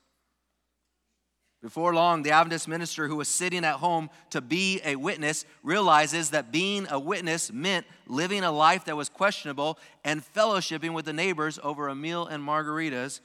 Before 1.63 1.95
long, 1.95 2.21
the 2.21 2.29
Adventist 2.29 2.67
minister 2.67 3.07
who 3.07 3.15
was 3.15 3.27
sitting 3.27 3.65
at 3.65 3.77
home 3.77 4.11
to 4.29 4.39
be 4.39 4.79
a 4.85 4.97
witness 4.97 5.45
realizes 5.63 6.29
that 6.29 6.51
being 6.51 6.85
a 6.91 6.99
witness 6.99 7.51
meant 7.51 7.87
living 8.05 8.43
a 8.43 8.51
life 8.51 8.85
that 8.85 8.95
was 8.95 9.09
questionable 9.09 9.79
and 10.03 10.21
fellowshipping 10.23 10.93
with 10.93 11.05
the 11.05 11.11
neighbors 11.11 11.57
over 11.63 11.87
a 11.87 11.95
meal 11.95 12.27
and 12.27 12.43
margaritas 12.43 13.19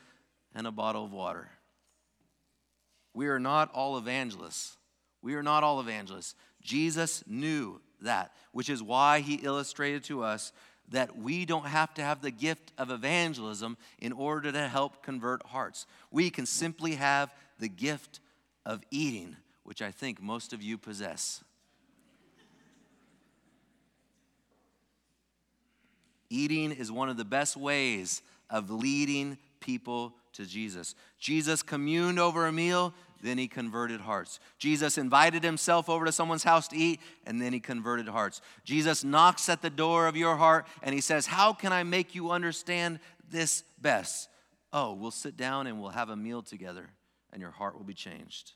and 0.54 0.66
a 0.66 0.72
bottle 0.72 1.04
of 1.04 1.12
water. 1.12 1.50
We 3.12 3.28
are 3.28 3.38
not 3.38 3.70
all 3.74 3.98
evangelists. 3.98 4.78
We 5.20 5.34
are 5.34 5.42
not 5.42 5.64
all 5.64 5.80
evangelists. 5.80 6.34
Jesus 6.62 7.22
knew 7.26 7.82
that, 8.02 8.32
which 8.52 8.68
is 8.68 8.82
why 8.82 9.20
he 9.20 9.34
illustrated 9.37 10.04
to 10.04 10.22
us 10.22 10.52
that 10.90 11.18
we 11.18 11.44
don't 11.44 11.66
have 11.66 11.92
to 11.94 12.02
have 12.02 12.22
the 12.22 12.30
gift 12.30 12.72
of 12.78 12.90
evangelism 12.90 13.76
in 13.98 14.12
order 14.12 14.50
to 14.50 14.68
help 14.68 15.02
convert 15.02 15.44
hearts. 15.46 15.87
We 16.11 16.30
can 16.30 16.46
simply 16.46 16.94
have 16.94 17.32
the 17.58 17.68
gift 17.68 18.20
of 18.64 18.82
eating, 18.90 19.37
which 19.64 19.82
I 19.82 19.90
think 19.90 20.20
most 20.20 20.52
of 20.52 20.62
you 20.62 20.78
possess. 20.78 21.42
Eating 26.30 26.72
is 26.72 26.92
one 26.92 27.08
of 27.08 27.16
the 27.16 27.24
best 27.24 27.56
ways 27.56 28.22
of 28.50 28.70
leading 28.70 29.38
people 29.61 30.14
to 30.34 30.46
Jesus. 30.46 30.94
Jesus 31.18 31.62
communed 31.62 32.18
over 32.18 32.46
a 32.46 32.52
meal, 32.52 32.94
then 33.22 33.38
he 33.38 33.48
converted 33.48 34.00
hearts. 34.00 34.38
Jesus 34.59 34.98
invited 34.98 35.42
himself 35.42 35.88
over 35.88 36.04
to 36.04 36.12
someone's 36.12 36.44
house 36.44 36.68
to 36.68 36.76
eat, 36.76 37.00
and 37.26 37.40
then 37.40 37.52
he 37.52 37.61
converted 37.61 38.09
hearts. 38.09 38.40
Jesus 38.64 39.04
knocks 39.04 39.48
at 39.48 39.62
the 39.62 39.70
door 39.70 40.07
of 40.07 40.16
your 40.16 40.37
heart 40.37 40.66
and 40.83 40.94
he 40.94 41.00
says, 41.00 41.26
How 41.26 41.52
can 41.52 41.72
I 41.72 41.83
make 41.83 42.14
you 42.14 42.31
understand 42.31 43.00
this 43.31 43.64
best? 43.81 44.28
Oh, 44.72 44.92
we'll 44.92 45.11
sit 45.11 45.37
down 45.37 45.66
and 45.66 45.81
we'll 45.81 45.90
have 45.90 46.11
a 46.11 46.16
meal 46.16 46.42
together, 46.42 46.90
and 47.33 47.40
your 47.40 47.50
heart 47.50 47.76
will 47.76 47.85
be 47.85 47.94
changed. 47.94 48.52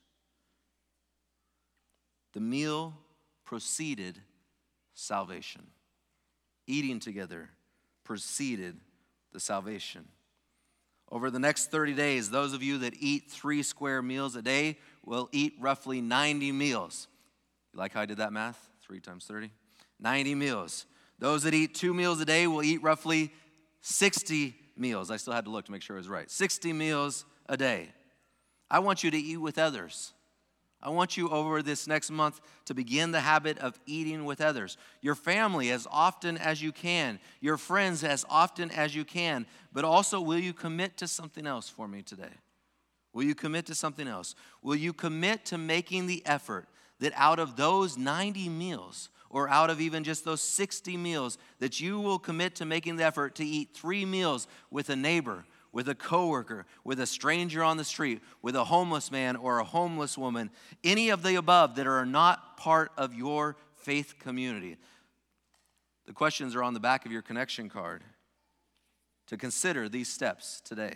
The 2.35 2.41
meal 2.41 2.95
preceded 3.45 4.19
salvation. 4.95 5.63
Eating 6.67 7.01
together 7.01 7.51
preceded 8.05 8.77
the 9.33 9.41
salvation. 9.41 10.07
Over 11.13 11.31
the 11.31 11.39
next 11.39 11.71
30 11.71 11.93
days, 11.93 12.31
those 12.31 12.55
of 12.55 12.63
you 12.63 12.79
that 12.79 12.95
eat 12.99 13.31
three 13.31 13.63
square 13.63 14.01
meals 14.01 14.35
a 14.35 14.41
day 14.41 14.79
will 15.05 15.29
eat 15.31 15.53
roughly 15.61 16.01
90 16.01 16.53
meals. 16.53 17.07
You 17.75 17.81
like 17.81 17.93
how 17.93 18.01
I 18.01 18.07
did 18.07 18.17
that 18.17 18.33
math? 18.33 18.59
Three 18.81 18.99
times 18.99 19.27
30? 19.27 19.51
90 20.01 20.35
meals. 20.35 20.87
Those 21.19 21.43
that 21.43 21.53
eat 21.53 21.75
two 21.75 21.93
meals 21.93 22.19
a 22.23 22.25
day 22.25 22.47
will 22.47 22.63
eat 22.63 22.83
roughly 22.83 23.31
60 23.83 24.55
meals. 24.75 25.11
I 25.11 25.19
still 25.19 25.35
had 25.35 25.45
to 25.45 25.51
look 25.51 25.67
to 25.67 25.73
make 25.73 25.83
sure 25.83 25.97
it 25.97 26.01
was 26.01 26.09
right. 26.09 26.31
60 26.31 26.73
meals 26.73 27.27
a 27.47 27.59
day. 27.59 27.91
I 28.71 28.79
want 28.79 29.05
you 29.05 29.11
to 29.11 29.19
eat 29.19 29.37
with 29.37 29.59
others. 29.59 30.15
I 30.83 30.91
want 30.91 31.17
you 31.17 31.29
over 31.29 31.63
this 31.63 31.87
next 31.87 32.11
month 32.11 32.41
to 32.65 32.75
begin 32.75 33.13
the 33.13 33.21
habit 33.21 33.59
of 33.59 33.79
eating 33.87 34.25
with 34.25 34.41
others. 34.41 34.77
Your 35.01 35.15
family 35.15 35.71
as 35.71 35.87
often 35.91 36.37
as 36.37 36.61
you 36.61 36.73
can, 36.73 37.21
your 37.41 37.57
friends 37.57 38.03
as 38.03 38.25
often 38.29 38.71
as 38.73 38.95
you 38.95 39.05
can, 39.05 39.47
but 39.73 39.85
also 39.85 40.21
will 40.21 40.39
you 40.39 40.53
commit 40.53 40.97
to 40.97 41.07
something 41.07 41.47
else 41.47 41.69
for 41.69 41.87
me 41.87 42.03
today? 42.03 42.33
Will 43.13 43.23
you 43.23 43.35
commit 43.35 43.67
to 43.67 43.75
something 43.75 44.09
else? 44.09 44.35
Will 44.63 44.75
you 44.75 44.93
commit 44.93 45.45
to 45.47 45.59
making 45.59 46.07
the 46.07 46.25
effort 46.27 46.67
that 46.99 47.13
out 47.15 47.39
of 47.39 47.57
those 47.57 47.97
90 47.97 48.49
meals, 48.49 49.09
or 49.29 49.49
out 49.49 49.71
of 49.71 49.81
even 49.81 50.05
just 50.05 50.25
those 50.25 50.43
60 50.43 50.97
meals, 50.97 51.39
that 51.59 51.81
you 51.81 52.01
will 52.01 52.19
commit 52.19 52.55
to 52.57 52.65
making 52.65 52.97
the 52.97 53.05
effort 53.05 53.35
to 53.37 53.45
eat 53.45 53.71
three 53.75 54.05
meals 54.05 54.47
with 54.71 54.89
a 54.89 54.97
neighbor 54.97 55.45
with 55.73 55.89
a 55.89 55.95
coworker, 55.95 56.67
with 56.85 57.01
a 57.01 57.07
stranger 57.07 57.63
on 57.63 57.79
the 57.79 57.85
street, 57.85 58.21
with 58.43 58.55
a 58.55 58.65
homeless 58.65 59.11
man 59.11 59.37
or 59.37 59.59
a 59.59 59.65
homeless 59.65 60.19
woman, 60.19 60.51
any 60.85 61.09
of 61.09 61.23
the 61.23 61.35
above 61.35 61.77
that 61.77 61.87
are 61.87 62.05
not 62.05 62.57
part 62.59 62.93
of 62.97 63.15
your 63.15 63.57
faith 63.77 64.17
community. 64.19 64.77
The 66.07 66.13
questions 66.13 66.55
are 66.55 66.63
on 66.63 66.75
the 66.75 66.81
back 66.81 67.07
of 67.07 67.13
your 67.13 67.23
connection 67.23 67.69
card 67.69 68.05
to 69.29 69.37
consider 69.37 69.89
these 69.89 70.09
steps 70.09 70.61
today. 70.63 70.95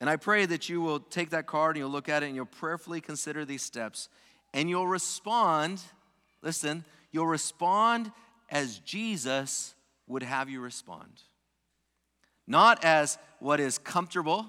And 0.00 0.08
I 0.08 0.16
pray 0.16 0.46
that 0.46 0.70
you 0.70 0.80
will 0.80 1.00
take 1.00 1.30
that 1.30 1.46
card 1.46 1.76
and 1.76 1.82
you'll 1.82 1.90
look 1.90 2.08
at 2.08 2.22
it 2.22 2.26
and 2.26 2.34
you'll 2.34 2.46
prayerfully 2.46 3.02
consider 3.02 3.44
these 3.44 3.62
steps 3.62 4.08
and 4.54 4.70
you'll 4.70 4.88
respond, 4.88 5.82
listen, 6.40 6.84
you'll 7.12 7.26
respond 7.26 8.10
as 8.48 8.78
Jesus 8.78 9.74
would 10.06 10.22
have 10.22 10.48
you 10.48 10.60
respond 10.60 11.22
not 12.46 12.84
as 12.84 13.18
what 13.38 13.60
is 13.60 13.78
comfortable, 13.78 14.46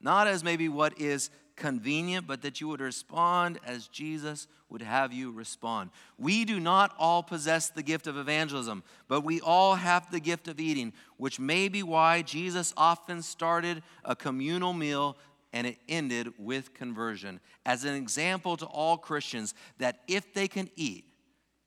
not 0.00 0.26
as 0.26 0.44
maybe 0.44 0.68
what 0.68 1.00
is 1.00 1.30
convenient, 1.56 2.26
but 2.26 2.42
that 2.42 2.60
you 2.60 2.68
would 2.68 2.80
respond 2.80 3.58
as 3.66 3.88
Jesus 3.88 4.46
would 4.70 4.82
have 4.82 5.12
you 5.12 5.30
respond. 5.30 5.90
We 6.18 6.44
do 6.44 6.60
not 6.60 6.94
all 6.98 7.22
possess 7.22 7.70
the 7.70 7.82
gift 7.82 8.06
of 8.06 8.16
evangelism, 8.16 8.82
but 9.08 9.22
we 9.22 9.40
all 9.40 9.74
have 9.74 10.10
the 10.10 10.20
gift 10.20 10.48
of 10.48 10.60
eating, 10.60 10.92
which 11.16 11.40
may 11.40 11.68
be 11.68 11.82
why 11.82 12.22
Jesus 12.22 12.74
often 12.76 13.22
started 13.22 13.82
a 14.04 14.14
communal 14.14 14.72
meal 14.72 15.16
and 15.52 15.66
it 15.66 15.78
ended 15.88 16.32
with 16.38 16.74
conversion 16.74 17.40
as 17.64 17.84
an 17.84 17.94
example 17.94 18.56
to 18.58 18.66
all 18.66 18.98
Christians 18.98 19.54
that 19.78 20.00
if 20.06 20.34
they 20.34 20.48
can 20.48 20.68
eat, 20.76 21.04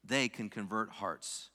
they 0.03 0.29
can 0.29 0.49
convert 0.49 0.89
hearts. 0.89 1.50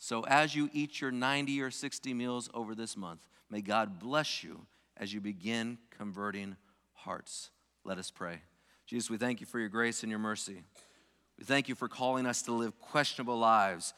So 0.00 0.24
as 0.24 0.56
you 0.56 0.68
eat 0.72 1.00
your 1.00 1.12
90 1.12 1.62
or 1.62 1.70
60 1.70 2.12
meals 2.14 2.50
over 2.52 2.74
this 2.74 2.96
month, 2.96 3.20
May 3.50 3.60
God 3.62 3.98
bless 3.98 4.44
you 4.44 4.64
as 4.96 5.12
you 5.12 5.20
begin 5.20 5.78
converting 5.90 6.56
hearts. 6.92 7.50
Let 7.84 7.98
us 7.98 8.10
pray. 8.10 8.42
Jesus, 8.86 9.10
we 9.10 9.16
thank 9.16 9.40
you 9.40 9.46
for 9.46 9.58
your 9.58 9.68
grace 9.68 10.02
and 10.02 10.10
your 10.10 10.20
mercy. 10.20 10.62
We 11.36 11.44
thank 11.44 11.68
you 11.68 11.74
for 11.74 11.88
calling 11.88 12.26
us 12.26 12.42
to 12.42 12.52
live 12.52 12.78
questionable 12.78 13.38
lives. 13.38 13.92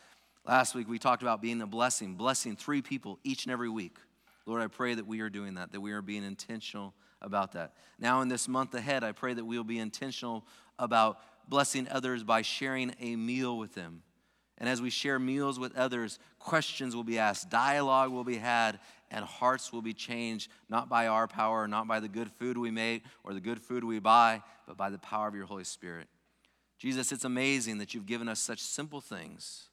Last 0.47 0.75
week 0.75 0.89
we 0.89 0.99
talked 0.99 1.23
about 1.23 1.43
being 1.43 1.61
a 1.61 1.67
blessing, 1.67 2.15
blessing 2.15 2.57
three 2.57 2.81
people 2.81 3.19
each 3.25 3.45
and 3.45 3.53
every 3.53 3.69
week. 3.69 3.99
Lord, 4.47 4.63
I 4.63 4.69
pray 4.69 4.95
that 4.95 5.07
we 5.07 5.21
are 5.21 5.31
doing 5.31 5.55
that, 5.55 5.73
that 5.73 5.81
we 5.81 5.93
are 5.93 6.03
being 6.03 6.25
intentional 6.25 6.95
about 7.21 7.53
that. 7.53 7.75
Now, 7.99 8.23
in 8.23 8.29
this 8.29 8.49
month 8.49 8.75
ahead, 8.75 9.05
I 9.05 9.13
pray 9.13 9.35
that 9.35 9.45
we 9.45 9.57
will 9.57 9.65
be 9.65 9.79
intentional 9.79 10.45
about 10.79 11.19
blessing 11.47 11.87
others 11.91 12.25
by 12.25 12.43
sharing 12.43 12.95
a 13.01 13.17
meal 13.17 13.57
with 13.59 13.75
them. 13.75 14.03
And 14.63 14.69
as 14.71 14.81
we 14.81 14.91
share 14.91 15.19
meals 15.19 15.59
with 15.59 15.77
others, 15.77 16.21
questions 16.39 16.95
will 16.95 17.03
be 17.03 17.19
asked, 17.19 17.51
dialogue 17.51 18.13
will 18.13 18.23
be 18.23 18.37
had, 18.37 18.79
and 19.11 19.25
hearts 19.25 19.73
will 19.73 19.83
be 19.83 19.93
changed, 19.93 20.53
not 20.69 20.89
by 20.89 21.09
our 21.09 21.27
power, 21.27 21.67
not 21.67 21.89
by 21.89 21.99
the 21.99 22.07
good 22.07 22.31
food 22.31 22.57
we 22.57 22.71
make 22.71 23.03
or 23.25 23.35
the 23.35 23.41
good 23.41 23.61
food 23.61 23.83
we 23.83 23.99
buy, 23.99 24.41
but 24.69 24.77
by 24.77 24.89
the 24.89 25.01
power 25.01 25.27
of 25.27 25.35
your 25.35 25.47
Holy 25.47 25.65
Spirit. 25.65 26.07
Jesus, 26.79 27.11
it's 27.11 27.25
amazing 27.25 27.79
that 27.79 27.93
you've 27.93 28.07
given 28.07 28.29
us 28.29 28.39
such 28.39 28.61
simple 28.61 29.01
things, 29.01 29.69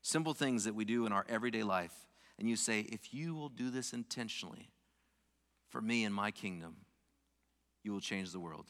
simple 0.00 0.32
things 0.32 0.64
that 0.64 0.74
we 0.74 0.86
do 0.86 1.04
in 1.04 1.12
our 1.12 1.26
everyday 1.28 1.62
life. 1.62 1.92
And 2.38 2.48
you 2.48 2.56
say, 2.56 2.80
if 2.88 3.12
you 3.12 3.34
will 3.34 3.50
do 3.50 3.68
this 3.68 3.92
intentionally 3.92 4.70
for 5.68 5.82
me 5.82 6.06
and 6.06 6.14
my 6.14 6.30
kingdom, 6.30 6.76
you 7.84 7.92
will 7.92 8.00
change 8.00 8.32
the 8.32 8.40
world. 8.40 8.68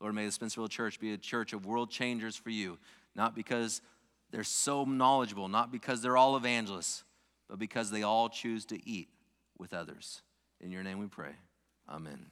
Lord, 0.00 0.14
may 0.14 0.24
the 0.24 0.30
Spencerville 0.30 0.70
Church 0.70 1.00
be 1.00 1.12
a 1.12 1.18
church 1.18 1.52
of 1.52 1.66
world 1.66 1.90
changers 1.90 2.36
for 2.36 2.50
you, 2.50 2.78
not 3.16 3.34
because 3.34 3.80
they're 4.30 4.44
so 4.44 4.84
knowledgeable, 4.84 5.48
not 5.48 5.70
because 5.70 6.02
they're 6.02 6.16
all 6.16 6.36
evangelists, 6.36 7.04
but 7.48 7.58
because 7.58 7.90
they 7.90 8.02
all 8.02 8.28
choose 8.28 8.64
to 8.66 8.88
eat 8.88 9.08
with 9.58 9.72
others. 9.72 10.22
In 10.60 10.70
your 10.70 10.82
name 10.82 10.98
we 10.98 11.06
pray. 11.06 11.32
Amen. 11.88 12.26